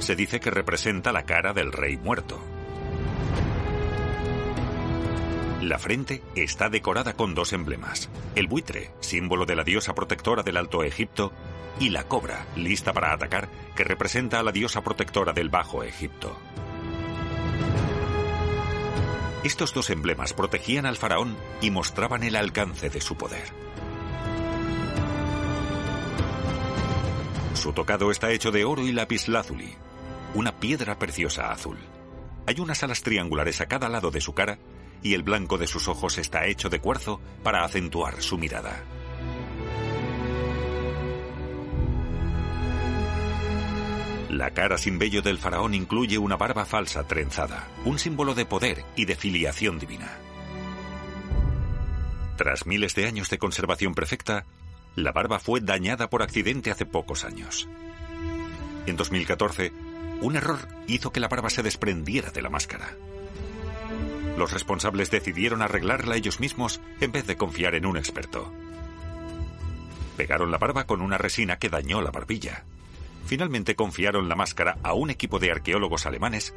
Se 0.00 0.16
dice 0.16 0.40
que 0.40 0.50
representa 0.50 1.12
la 1.12 1.22
cara 1.22 1.52
del 1.52 1.70
rey 1.70 1.96
muerto. 1.96 2.40
La 5.62 5.78
frente 5.78 6.22
está 6.34 6.68
decorada 6.70 7.12
con 7.12 7.36
dos 7.36 7.52
emblemas. 7.52 8.10
El 8.34 8.48
buitre, 8.48 8.90
símbolo 8.98 9.46
de 9.46 9.54
la 9.54 9.62
diosa 9.62 9.94
protectora 9.94 10.42
del 10.42 10.56
Alto 10.56 10.82
Egipto, 10.82 11.30
y 11.78 11.90
la 11.90 12.02
cobra, 12.02 12.46
lista 12.56 12.92
para 12.92 13.12
atacar, 13.12 13.48
que 13.76 13.84
representa 13.84 14.40
a 14.40 14.42
la 14.42 14.50
diosa 14.50 14.82
protectora 14.82 15.32
del 15.32 15.50
Bajo 15.50 15.84
Egipto. 15.84 16.36
Estos 19.44 19.72
dos 19.72 19.90
emblemas 19.90 20.32
protegían 20.32 20.84
al 20.84 20.96
faraón 20.96 21.36
y 21.60 21.70
mostraban 21.70 22.24
el 22.24 22.34
alcance 22.34 22.90
de 22.90 23.00
su 23.00 23.16
poder. 23.16 23.65
Su 27.56 27.72
tocado 27.72 28.10
está 28.10 28.30
hecho 28.30 28.52
de 28.52 28.64
oro 28.64 28.82
y 28.86 28.92
lapislázuli, 28.92 29.74
una 30.34 30.52
piedra 30.60 30.98
preciosa 30.98 31.50
azul. 31.50 31.78
Hay 32.46 32.60
unas 32.60 32.82
alas 32.82 33.02
triangulares 33.02 33.60
a 33.62 33.66
cada 33.66 33.88
lado 33.88 34.10
de 34.10 34.20
su 34.20 34.34
cara 34.34 34.58
y 35.02 35.14
el 35.14 35.22
blanco 35.22 35.56
de 35.56 35.66
sus 35.66 35.88
ojos 35.88 36.18
está 36.18 36.46
hecho 36.46 36.68
de 36.68 36.80
cuarzo 36.80 37.18
para 37.42 37.64
acentuar 37.64 38.20
su 38.20 38.36
mirada. 38.36 38.84
La 44.28 44.50
cara 44.50 44.76
sin 44.76 44.98
vello 44.98 45.22
del 45.22 45.38
faraón 45.38 45.72
incluye 45.72 46.18
una 46.18 46.36
barba 46.36 46.66
falsa 46.66 47.04
trenzada, 47.04 47.68
un 47.86 47.98
símbolo 47.98 48.34
de 48.34 48.44
poder 48.44 48.84
y 48.96 49.06
de 49.06 49.16
filiación 49.16 49.78
divina. 49.78 50.18
Tras 52.36 52.66
miles 52.66 52.94
de 52.94 53.06
años 53.06 53.30
de 53.30 53.38
conservación 53.38 53.94
perfecta, 53.94 54.44
la 54.96 55.12
barba 55.12 55.38
fue 55.38 55.60
dañada 55.60 56.08
por 56.08 56.22
accidente 56.22 56.70
hace 56.70 56.86
pocos 56.86 57.24
años. 57.24 57.68
En 58.86 58.96
2014, 58.96 59.70
un 60.22 60.36
error 60.36 60.66
hizo 60.86 61.12
que 61.12 61.20
la 61.20 61.28
barba 61.28 61.50
se 61.50 61.62
desprendiera 61.62 62.30
de 62.30 62.40
la 62.40 62.48
máscara. 62.48 62.96
Los 64.38 64.52
responsables 64.52 65.10
decidieron 65.10 65.60
arreglarla 65.60 66.16
ellos 66.16 66.40
mismos 66.40 66.80
en 67.00 67.12
vez 67.12 67.26
de 67.26 67.36
confiar 67.36 67.74
en 67.74 67.84
un 67.84 67.98
experto. 67.98 68.50
Pegaron 70.16 70.50
la 70.50 70.58
barba 70.58 70.84
con 70.84 71.02
una 71.02 71.18
resina 71.18 71.58
que 71.58 71.68
dañó 71.68 72.00
la 72.00 72.10
barbilla. 72.10 72.64
Finalmente 73.26 73.76
confiaron 73.76 74.30
la 74.30 74.34
máscara 74.34 74.78
a 74.82 74.94
un 74.94 75.10
equipo 75.10 75.38
de 75.38 75.50
arqueólogos 75.50 76.06
alemanes, 76.06 76.54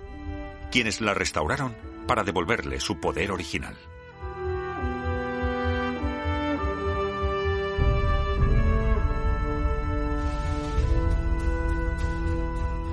quienes 0.72 1.02
la 1.02 1.14
restauraron 1.14 1.76
para 2.08 2.24
devolverle 2.24 2.80
su 2.80 3.02
poder 3.02 3.32
original. 3.32 3.76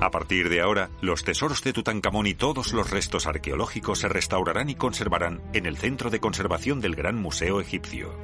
A 0.00 0.10
partir 0.10 0.50
de 0.50 0.60
ahora, 0.60 0.90
los 1.00 1.24
tesoros 1.24 1.62
de 1.62 1.72
Tutankamón 1.72 2.26
y 2.26 2.34
todos 2.34 2.74
los 2.74 2.90
restos 2.90 3.26
arqueológicos 3.26 4.00
se 4.00 4.08
restaurarán 4.08 4.68
y 4.68 4.74
conservarán 4.74 5.40
en 5.54 5.64
el 5.64 5.78
Centro 5.78 6.10
de 6.10 6.20
Conservación 6.20 6.80
del 6.80 6.94
Gran 6.94 7.16
Museo 7.16 7.60
Egipcio. 7.60 8.14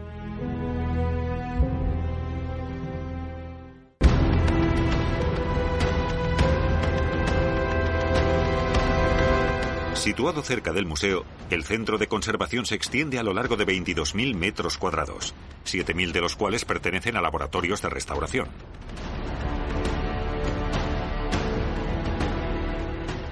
Situado 9.94 10.42
cerca 10.42 10.72
del 10.72 10.84
museo, 10.84 11.24
el 11.48 11.62
centro 11.62 11.96
de 11.96 12.08
conservación 12.08 12.66
se 12.66 12.74
extiende 12.74 13.20
a 13.20 13.22
lo 13.22 13.32
largo 13.32 13.56
de 13.56 13.64
22.000 13.64 14.34
metros 14.34 14.76
cuadrados, 14.76 15.32
7.000 15.64 16.10
de 16.10 16.20
los 16.20 16.34
cuales 16.34 16.64
pertenecen 16.64 17.16
a 17.16 17.20
laboratorios 17.20 17.80
de 17.82 17.88
restauración. 17.88 18.48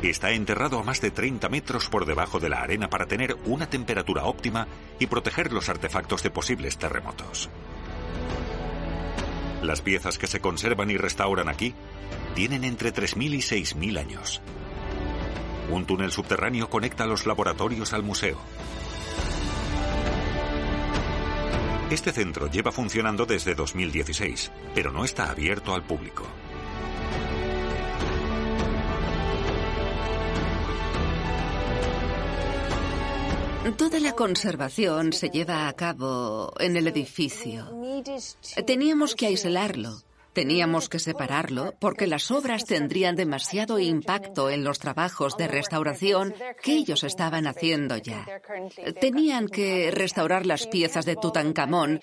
Está 0.03 0.31
enterrado 0.31 0.79
a 0.79 0.83
más 0.83 1.03
de 1.03 1.11
30 1.11 1.49
metros 1.51 1.89
por 1.89 2.07
debajo 2.07 2.41
de 2.41 2.49
la 2.49 2.63
arena 2.63 2.89
para 2.89 3.07
tener 3.07 3.37
una 3.45 3.69
temperatura 3.69 4.25
óptima 4.25 4.67
y 4.99 5.07
proteger 5.07 5.53
los 5.53 5.69
artefactos 5.69 6.23
de 6.23 6.31
posibles 6.31 6.79
terremotos. 6.79 7.51
Las 9.63 9.83
piezas 9.83 10.17
que 10.17 10.27
se 10.27 10.41
conservan 10.41 10.91
y 10.91 10.97
restauran 10.97 11.51
aquí 11.51 11.75
tienen 12.35 12.65
entre 12.65 12.95
3.000 12.95 13.35
y 13.35 13.39
6.000 13.39 13.99
años. 13.99 14.41
Un 15.69 15.85
túnel 15.85 16.11
subterráneo 16.11 16.71
conecta 16.71 17.05
los 17.05 17.27
laboratorios 17.27 17.93
al 17.93 18.03
museo. 18.03 18.39
Este 21.91 22.13
centro 22.13 22.47
lleva 22.51 22.73
funcionando 22.73 23.27
desde 23.27 23.55
2016, 23.55 24.51
pero 24.75 24.93
no 24.93 25.05
está 25.05 25.31
abierto 25.31 25.75
al 25.75 25.83
público. 25.83 26.25
Toda 33.77 34.01
la 34.01 34.13
conservación 34.15 35.13
se 35.13 35.29
lleva 35.29 35.69
a 35.69 35.73
cabo 35.75 36.55
en 36.59 36.77
el 36.79 36.89
edificio. 36.89 37.69
Teníamos 38.67 39.15
que 39.15 39.27
aislarlo. 39.27 40.01
Teníamos 40.33 40.89
que 40.89 40.99
separarlo 40.99 41.75
porque 41.79 42.07
las 42.07 42.31
obras 42.31 42.65
tendrían 42.65 43.17
demasiado 43.17 43.79
impacto 43.79 44.49
en 44.49 44.65
los 44.65 44.79
trabajos 44.79 45.37
de 45.37 45.49
restauración 45.49 46.35
que 46.63 46.73
ellos 46.73 47.05
estaban 47.05 47.47
haciendo 47.47 47.99
ya. 47.99 48.27
Tenían 48.99 49.47
que 49.49 49.91
restaurar 49.91 50.47
las 50.47 50.67
piezas 50.67 51.05
de 51.05 51.17
Tutankamón 51.17 52.01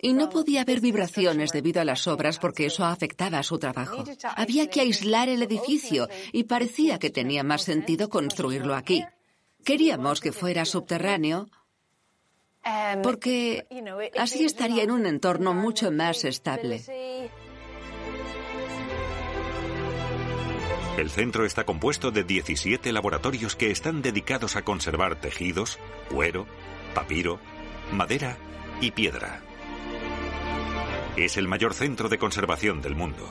y 0.00 0.12
no 0.12 0.30
podía 0.30 0.62
haber 0.62 0.80
vibraciones 0.80 1.50
debido 1.50 1.80
a 1.80 1.84
las 1.84 2.06
obras 2.06 2.38
porque 2.38 2.66
eso 2.66 2.84
afectaba 2.84 3.38
a 3.38 3.42
su 3.42 3.58
trabajo. 3.58 4.04
Había 4.36 4.68
que 4.68 4.82
aislar 4.82 5.28
el 5.28 5.42
edificio 5.42 6.08
y 6.32 6.44
parecía 6.44 7.00
que 7.00 7.10
tenía 7.10 7.42
más 7.42 7.62
sentido 7.62 8.08
construirlo 8.08 8.76
aquí. 8.76 9.04
Queríamos 9.68 10.22
que 10.22 10.32
fuera 10.32 10.64
subterráneo 10.64 11.50
porque 13.02 13.66
así 14.18 14.46
estaría 14.46 14.82
en 14.82 14.90
un 14.90 15.04
entorno 15.04 15.52
mucho 15.52 15.90
más 15.92 16.24
estable. 16.24 16.80
El 20.96 21.10
centro 21.10 21.44
está 21.44 21.64
compuesto 21.64 22.10
de 22.10 22.24
17 22.24 22.90
laboratorios 22.92 23.56
que 23.56 23.70
están 23.70 24.00
dedicados 24.00 24.56
a 24.56 24.62
conservar 24.62 25.20
tejidos, 25.20 25.78
cuero, 26.08 26.46
papiro, 26.94 27.38
madera 27.92 28.38
y 28.80 28.92
piedra. 28.92 29.42
Es 31.14 31.36
el 31.36 31.46
mayor 31.46 31.74
centro 31.74 32.08
de 32.08 32.16
conservación 32.16 32.80
del 32.80 32.94
mundo. 32.94 33.28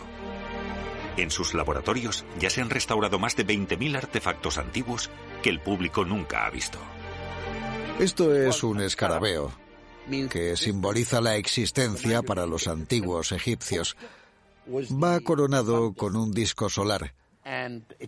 En 1.17 1.31
sus 1.31 1.53
laboratorios 1.53 2.25
ya 2.39 2.49
se 2.49 2.61
han 2.61 2.69
restaurado 2.69 3.17
más 3.17 3.35
de 3.35 3.45
20.000 3.45 3.97
artefactos 3.97 4.57
antiguos 4.57 5.09
que 5.41 5.49
el 5.49 5.59
público 5.59 6.05
nunca 6.05 6.45
ha 6.45 6.49
visto. 6.51 6.77
Esto 7.99 8.35
es 8.35 8.63
un 8.63 8.79
escarabeo, 8.81 9.51
que 10.29 10.55
simboliza 10.55 11.19
la 11.19 11.35
existencia 11.35 12.21
para 12.21 12.45
los 12.45 12.67
antiguos 12.67 13.31
egipcios. 13.31 13.97
Va 14.69 15.19
coronado 15.21 15.93
con 15.93 16.15
un 16.15 16.31
disco 16.31 16.69
solar. 16.69 17.15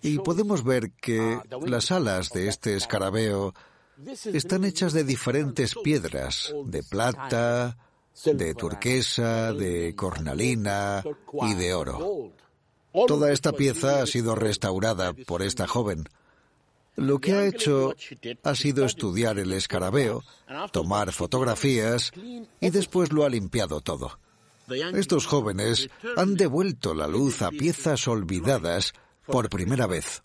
Y 0.03 0.19
podemos 0.19 0.63
ver 0.63 0.91
que 0.91 1.39
las 1.65 1.91
alas 1.91 2.29
de 2.29 2.47
este 2.47 2.75
escarabeo 2.75 3.55
están 4.31 4.65
hechas 4.65 4.93
de 4.93 5.03
diferentes 5.03 5.73
piedras, 5.83 6.53
de 6.65 6.83
plata, 6.83 7.77
de 8.25 8.53
turquesa, 8.53 9.53
de 9.53 9.95
cornalina 9.95 11.03
y 11.41 11.53
de 11.55 11.73
oro. 11.73 12.33
Toda 13.07 13.31
esta 13.31 13.51
pieza 13.51 14.01
ha 14.01 14.05
sido 14.05 14.35
restaurada 14.35 15.13
por 15.13 15.41
esta 15.41 15.67
joven. 15.67 16.09
Lo 16.95 17.19
que 17.19 17.33
ha 17.33 17.45
hecho 17.45 17.95
ha 18.43 18.55
sido 18.55 18.85
estudiar 18.85 19.39
el 19.39 19.53
escarabeo, 19.53 20.23
tomar 20.71 21.13
fotografías 21.13 22.11
y 22.59 22.69
después 22.69 23.13
lo 23.13 23.23
ha 23.23 23.29
limpiado 23.29 23.79
todo. 23.81 24.19
Estos 24.93 25.25
jóvenes 25.25 25.89
han 26.17 26.35
devuelto 26.35 26.93
la 26.93 27.07
luz 27.07 27.41
a 27.41 27.49
piezas 27.49 28.07
olvidadas 28.07 28.93
por 29.25 29.49
primera 29.49 29.87
vez. 29.87 30.23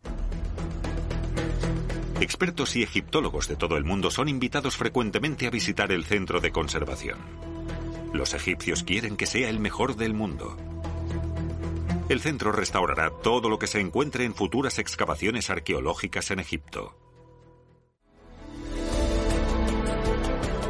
Expertos 2.20 2.76
y 2.76 2.82
egiptólogos 2.82 3.48
de 3.48 3.56
todo 3.56 3.76
el 3.76 3.84
mundo 3.84 4.10
son 4.10 4.28
invitados 4.28 4.76
frecuentemente 4.76 5.46
a 5.46 5.50
visitar 5.50 5.92
el 5.92 6.04
centro 6.04 6.40
de 6.40 6.52
conservación. 6.52 7.18
Los 8.12 8.34
egipcios 8.34 8.82
quieren 8.82 9.16
que 9.16 9.26
sea 9.26 9.48
el 9.48 9.60
mejor 9.60 9.96
del 9.96 10.14
mundo. 10.14 10.56
El 12.08 12.20
centro 12.20 12.52
restaurará 12.52 13.10
todo 13.10 13.48
lo 13.48 13.58
que 13.58 13.66
se 13.66 13.80
encuentre 13.80 14.24
en 14.24 14.34
futuras 14.34 14.78
excavaciones 14.78 15.48
arqueológicas 15.48 16.30
en 16.30 16.38
Egipto. 16.38 16.94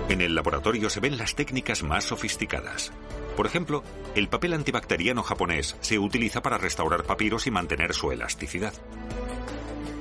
En 0.09 0.20
el 0.20 0.37
laboratorio 0.37 0.91
se 0.91 1.01
ven 1.01 1.18
las 1.18 1.35
técnicas 1.35 1.82
más 1.82 2.05
sofisticadas. 2.05 2.93
Por 3.37 3.47
ejemplo, 3.47 3.82
el 4.14 4.28
papel 4.28 4.53
antibacteriano 4.53 5.24
japonés 5.24 5.76
se 5.80 5.99
utiliza 5.99 6.41
para 6.41 6.59
restaurar 6.59 7.03
papiros 7.03 7.49
y 7.49 7.51
mantener 7.51 7.95
su 7.95 8.12
elasticidad. 8.12 8.74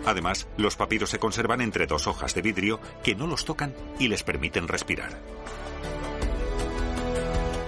Además, 0.05 0.47
los 0.57 0.75
papiros 0.75 1.09
se 1.09 1.17
conservan 1.17 1.61
entre 1.61 1.87
dos 1.87 2.05
hojas 2.05 2.35
de 2.35 2.43
vidrio 2.43 2.79
que 3.03 3.15
no 3.15 3.25
los 3.25 3.43
tocan 3.43 3.73
y 3.97 4.07
les 4.07 4.21
permiten 4.21 4.67
respirar. 4.67 5.19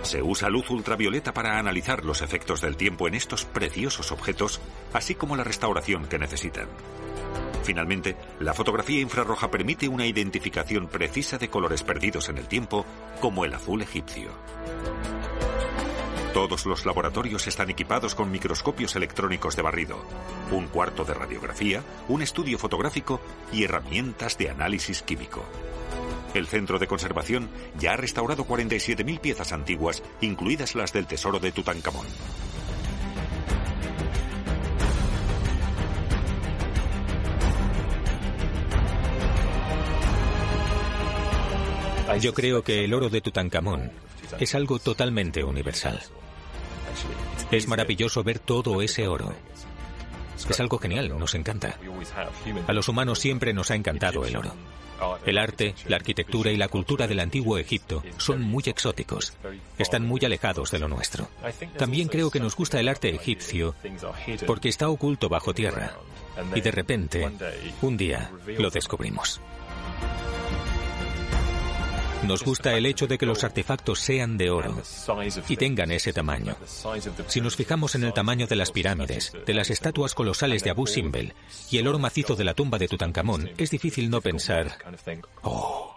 Se 0.05 0.21
usa 0.21 0.49
luz 0.49 0.69
ultravioleta 0.69 1.33
para 1.33 1.57
analizar 1.57 2.05
los 2.05 2.21
efectos 2.21 2.61
del 2.61 2.77
tiempo 2.77 3.07
en 3.07 3.15
estos 3.15 3.43
preciosos 3.43 4.11
objetos, 4.11 4.61
así 4.93 5.15
como 5.15 5.35
la 5.35 5.43
restauración 5.43 6.05
que 6.05 6.19
necesitan. 6.19 6.67
Finalmente, 7.63 8.15
la 8.39 8.53
fotografía 8.53 9.01
infrarroja 9.01 9.49
permite 9.49 9.87
una 9.87 10.05
identificación 10.05 10.87
precisa 10.87 11.39
de 11.39 11.49
colores 11.49 11.81
perdidos 11.81 12.29
en 12.29 12.37
el 12.37 12.47
tiempo, 12.47 12.85
como 13.19 13.45
el 13.45 13.55
azul 13.55 13.81
egipcio. 13.81 14.29
Todos 16.35 16.67
los 16.67 16.85
laboratorios 16.85 17.47
están 17.47 17.71
equipados 17.71 18.13
con 18.13 18.29
microscopios 18.29 18.95
electrónicos 18.95 19.55
de 19.55 19.63
barrido, 19.63 20.05
un 20.51 20.67
cuarto 20.67 21.03
de 21.03 21.15
radiografía, 21.15 21.81
un 22.09 22.21
estudio 22.21 22.59
fotográfico 22.59 23.19
y 23.51 23.63
herramientas 23.63 24.37
de 24.37 24.51
análisis 24.51 25.01
químico. 25.01 25.43
El 26.35 26.47
Centro 26.47 26.79
de 26.79 26.85
Conservación 26.85 27.49
ya 27.79 27.93
ha 27.93 27.97
restaurado 27.97 28.45
47.000 28.45 29.21
piezas 29.21 29.53
antiguas, 29.53 30.03
incluidas 30.19 30.75
las 30.75 30.91
del 30.91 31.07
tesoro 31.07 31.39
de 31.39 31.53
Tutankamón. 31.53 32.05
Yo 42.19 42.33
creo 42.33 42.63
que 42.63 42.83
el 42.83 42.93
oro 42.93 43.09
de 43.09 43.21
Tutankamón 43.21 43.91
es 44.37 44.55
algo 44.55 44.79
totalmente 44.79 45.41
universal. 45.43 46.01
Es 47.49 47.67
maravilloso 47.67 48.23
ver 48.23 48.39
todo 48.39 48.81
ese 48.81 49.07
oro. 49.07 49.33
Es 50.49 50.59
algo 50.59 50.79
genial, 50.79 51.17
nos 51.17 51.33
encanta. 51.33 51.77
A 52.67 52.73
los 52.73 52.89
humanos 52.89 53.19
siempre 53.19 53.53
nos 53.53 53.71
ha 53.71 53.75
encantado 53.75 54.25
el 54.25 54.35
oro. 54.35 54.53
El 55.25 55.37
arte, 55.37 55.75
la 55.87 55.97
arquitectura 55.97 56.51
y 56.51 56.57
la 56.57 56.67
cultura 56.67 57.07
del 57.07 57.19
antiguo 57.19 57.57
Egipto 57.57 58.03
son 58.17 58.41
muy 58.41 58.63
exóticos. 58.65 59.33
Están 59.77 60.05
muy 60.05 60.21
alejados 60.23 60.71
de 60.71 60.79
lo 60.79 60.87
nuestro. 60.87 61.27
También 61.77 62.07
creo 62.07 62.31
que 62.31 62.39
nos 62.39 62.55
gusta 62.55 62.79
el 62.79 62.87
arte 62.87 63.09
egipcio 63.09 63.75
porque 64.45 64.69
está 64.69 64.89
oculto 64.89 65.29
bajo 65.29 65.53
tierra. 65.53 65.93
Y 66.53 66.61
de 66.61 66.71
repente, 66.71 67.29
un 67.81 67.97
día, 67.97 68.31
lo 68.57 68.69
descubrimos. 68.69 69.41
Nos 72.27 72.43
gusta 72.43 72.73
el 72.75 72.85
hecho 72.85 73.07
de 73.07 73.17
que 73.17 73.25
los 73.25 73.43
artefactos 73.43 73.99
sean 73.99 74.37
de 74.37 74.49
oro 74.49 74.81
y 75.47 75.57
tengan 75.57 75.91
ese 75.91 76.11
tamaño. 76.11 76.55
Si 77.27 77.41
nos 77.41 77.55
fijamos 77.55 77.95
en 77.95 78.03
el 78.03 78.13
tamaño 78.13 78.47
de 78.47 78.55
las 78.55 78.71
pirámides, 78.71 79.33
de 79.45 79.53
las 79.53 79.69
estatuas 79.69 80.15
colosales 80.15 80.63
de 80.63 80.71
Abu 80.71 80.87
Simbel 80.87 81.33
y 81.69 81.77
el 81.77 81.87
oro 81.87 81.99
macizo 81.99 82.35
de 82.35 82.43
la 82.43 82.53
tumba 82.53 82.77
de 82.77 82.87
Tutankamón, 82.87 83.51
es 83.57 83.69
difícil 83.69 84.09
no 84.09 84.21
pensar, 84.21 84.77
¡oh, 85.43 85.95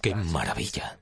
qué 0.00 0.14
maravilla! 0.14 1.00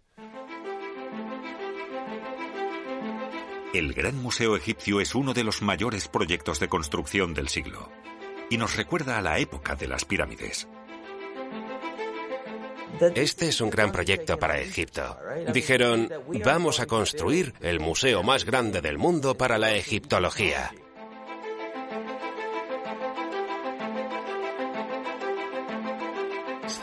El 3.75 3.95
Gran 3.95 4.17
Museo 4.17 4.57
Egipcio 4.57 5.01
es 5.01 5.15
uno 5.15 5.33
de 5.33 5.45
los 5.45 5.63
mayores 5.63 6.09
proyectos 6.09 6.61
de 6.61 6.69
construcción 6.69 7.33
del 7.33 7.49
siglo 7.49 7.91
y 8.51 8.59
nos 8.59 8.77
recuerda 8.77 9.17
a 9.17 9.23
la 9.23 9.39
época 9.39 9.77
de 9.77 9.89
las 9.89 10.05
pirámides. 10.05 10.69
Este 13.15 13.49
es 13.49 13.61
un 13.61 13.71
gran 13.71 13.91
proyecto 13.91 14.39
para 14.39 14.61
Egipto. 14.61 15.17
Dijeron, 15.53 16.09
vamos 16.45 16.81
a 16.81 16.87
construir 16.87 17.55
el 17.61 17.81
museo 17.81 18.23
más 18.23 18.45
grande 18.45 18.81
del 18.81 18.99
mundo 18.99 19.37
para 19.37 19.59
la 19.59 19.75
egiptología. 19.75 20.73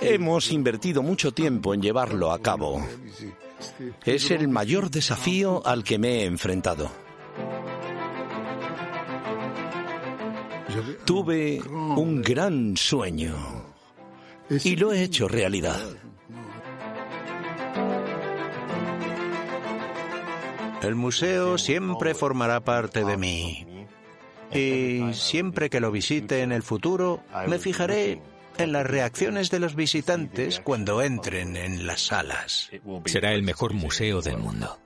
Hemos 0.02 0.52
invertido 0.52 1.04
mucho 1.04 1.34
tiempo 1.34 1.74
en 1.74 1.82
llevarlo 1.82 2.32
a 2.32 2.40
cabo. 2.40 2.86
Es 4.06 4.32
el 4.32 4.48
mayor 4.48 4.90
desafío 4.90 5.66
al 5.66 5.84
que 5.84 6.00
me 6.00 6.22
he 6.22 6.26
enfrentado. 6.26 6.90
Tuve 11.06 11.62
un 11.62 12.22
gran 12.22 12.78
sueño 12.78 13.69
y 14.50 14.76
lo 14.76 14.94
he 14.94 15.04
hecho 15.04 15.28
realidad. 15.28 15.80
El 20.82 20.96
museo 20.96 21.58
siempre 21.58 22.14
formará 22.14 22.62
parte 22.62 23.04
de 23.04 23.18
mí. 23.18 23.68
Y 24.52 25.14
siempre 25.14 25.70
que 25.70 25.80
lo 25.80 25.92
visite 25.92 26.42
en 26.42 26.52
el 26.52 26.64
futuro, 26.64 27.22
me 27.48 27.60
fijaré 27.60 28.22
en 28.58 28.72
las 28.72 28.88
reacciones 28.88 29.52
de 29.52 29.60
los 29.60 29.76
visitantes 29.76 30.60
cuando 30.60 31.02
entren 31.02 31.56
en 31.56 31.86
las 31.86 32.02
salas. 32.02 32.72
Será 33.06 33.34
el 33.34 33.44
mejor 33.44 33.74
museo 33.74 34.22
del 34.22 34.38
mundo. 34.38 34.80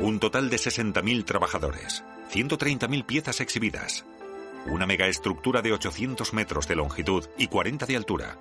Un 0.00 0.20
total 0.20 0.48
de 0.48 0.58
60.000 0.58 1.24
trabajadores, 1.24 2.04
130.000 2.30 3.04
piezas 3.04 3.40
exhibidas, 3.40 4.04
una 4.66 4.86
megaestructura 4.86 5.62
de 5.62 5.72
800 5.72 6.32
metros 6.34 6.68
de 6.68 6.76
longitud 6.76 7.26
y 7.38 7.48
40 7.48 7.86
de 7.86 7.96
altura. 7.96 8.38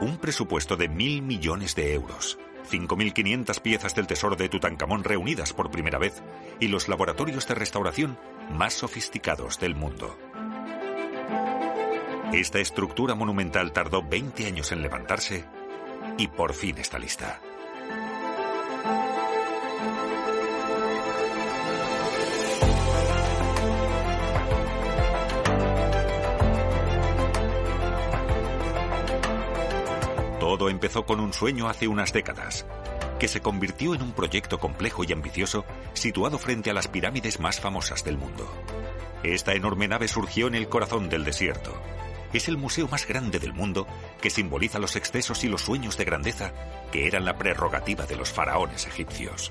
Un 0.00 0.18
presupuesto 0.18 0.76
de 0.76 0.88
mil 0.88 1.22
millones 1.22 1.74
de 1.74 1.94
euros. 1.94 2.38
5.500 2.70 3.60
piezas 3.60 3.94
del 3.94 4.06
tesoro 4.06 4.36
de 4.36 4.48
Tutankamón 4.48 5.04
reunidas 5.04 5.52
por 5.52 5.70
primera 5.70 5.98
vez 5.98 6.22
y 6.60 6.68
los 6.68 6.88
laboratorios 6.88 7.46
de 7.46 7.54
restauración 7.54 8.18
más 8.50 8.74
sofisticados 8.74 9.60
del 9.60 9.74
mundo. 9.74 10.16
Esta 12.32 12.58
estructura 12.58 13.14
monumental 13.14 13.72
tardó 13.72 14.02
20 14.02 14.46
años 14.46 14.72
en 14.72 14.82
levantarse 14.82 15.44
y 16.18 16.28
por 16.28 16.54
fin 16.54 16.78
está 16.78 16.98
lista. 16.98 17.40
Todo 30.54 30.68
empezó 30.68 31.04
con 31.04 31.18
un 31.18 31.32
sueño 31.32 31.68
hace 31.68 31.88
unas 31.88 32.12
décadas, 32.12 32.64
que 33.18 33.26
se 33.26 33.40
convirtió 33.40 33.92
en 33.92 34.02
un 34.02 34.12
proyecto 34.12 34.60
complejo 34.60 35.02
y 35.02 35.12
ambicioso 35.12 35.64
situado 35.94 36.38
frente 36.38 36.70
a 36.70 36.74
las 36.74 36.86
pirámides 36.86 37.40
más 37.40 37.58
famosas 37.58 38.04
del 38.04 38.18
mundo. 38.18 38.48
Esta 39.24 39.54
enorme 39.54 39.88
nave 39.88 40.06
surgió 40.06 40.46
en 40.46 40.54
el 40.54 40.68
corazón 40.68 41.08
del 41.08 41.24
desierto. 41.24 41.72
Es 42.32 42.46
el 42.46 42.56
museo 42.56 42.86
más 42.86 43.04
grande 43.04 43.40
del 43.40 43.52
mundo 43.52 43.88
que 44.20 44.30
simboliza 44.30 44.78
los 44.78 44.94
excesos 44.94 45.42
y 45.42 45.48
los 45.48 45.62
sueños 45.62 45.96
de 45.96 46.04
grandeza 46.04 46.52
que 46.92 47.08
eran 47.08 47.24
la 47.24 47.36
prerrogativa 47.36 48.06
de 48.06 48.14
los 48.14 48.30
faraones 48.30 48.86
egipcios. 48.86 49.50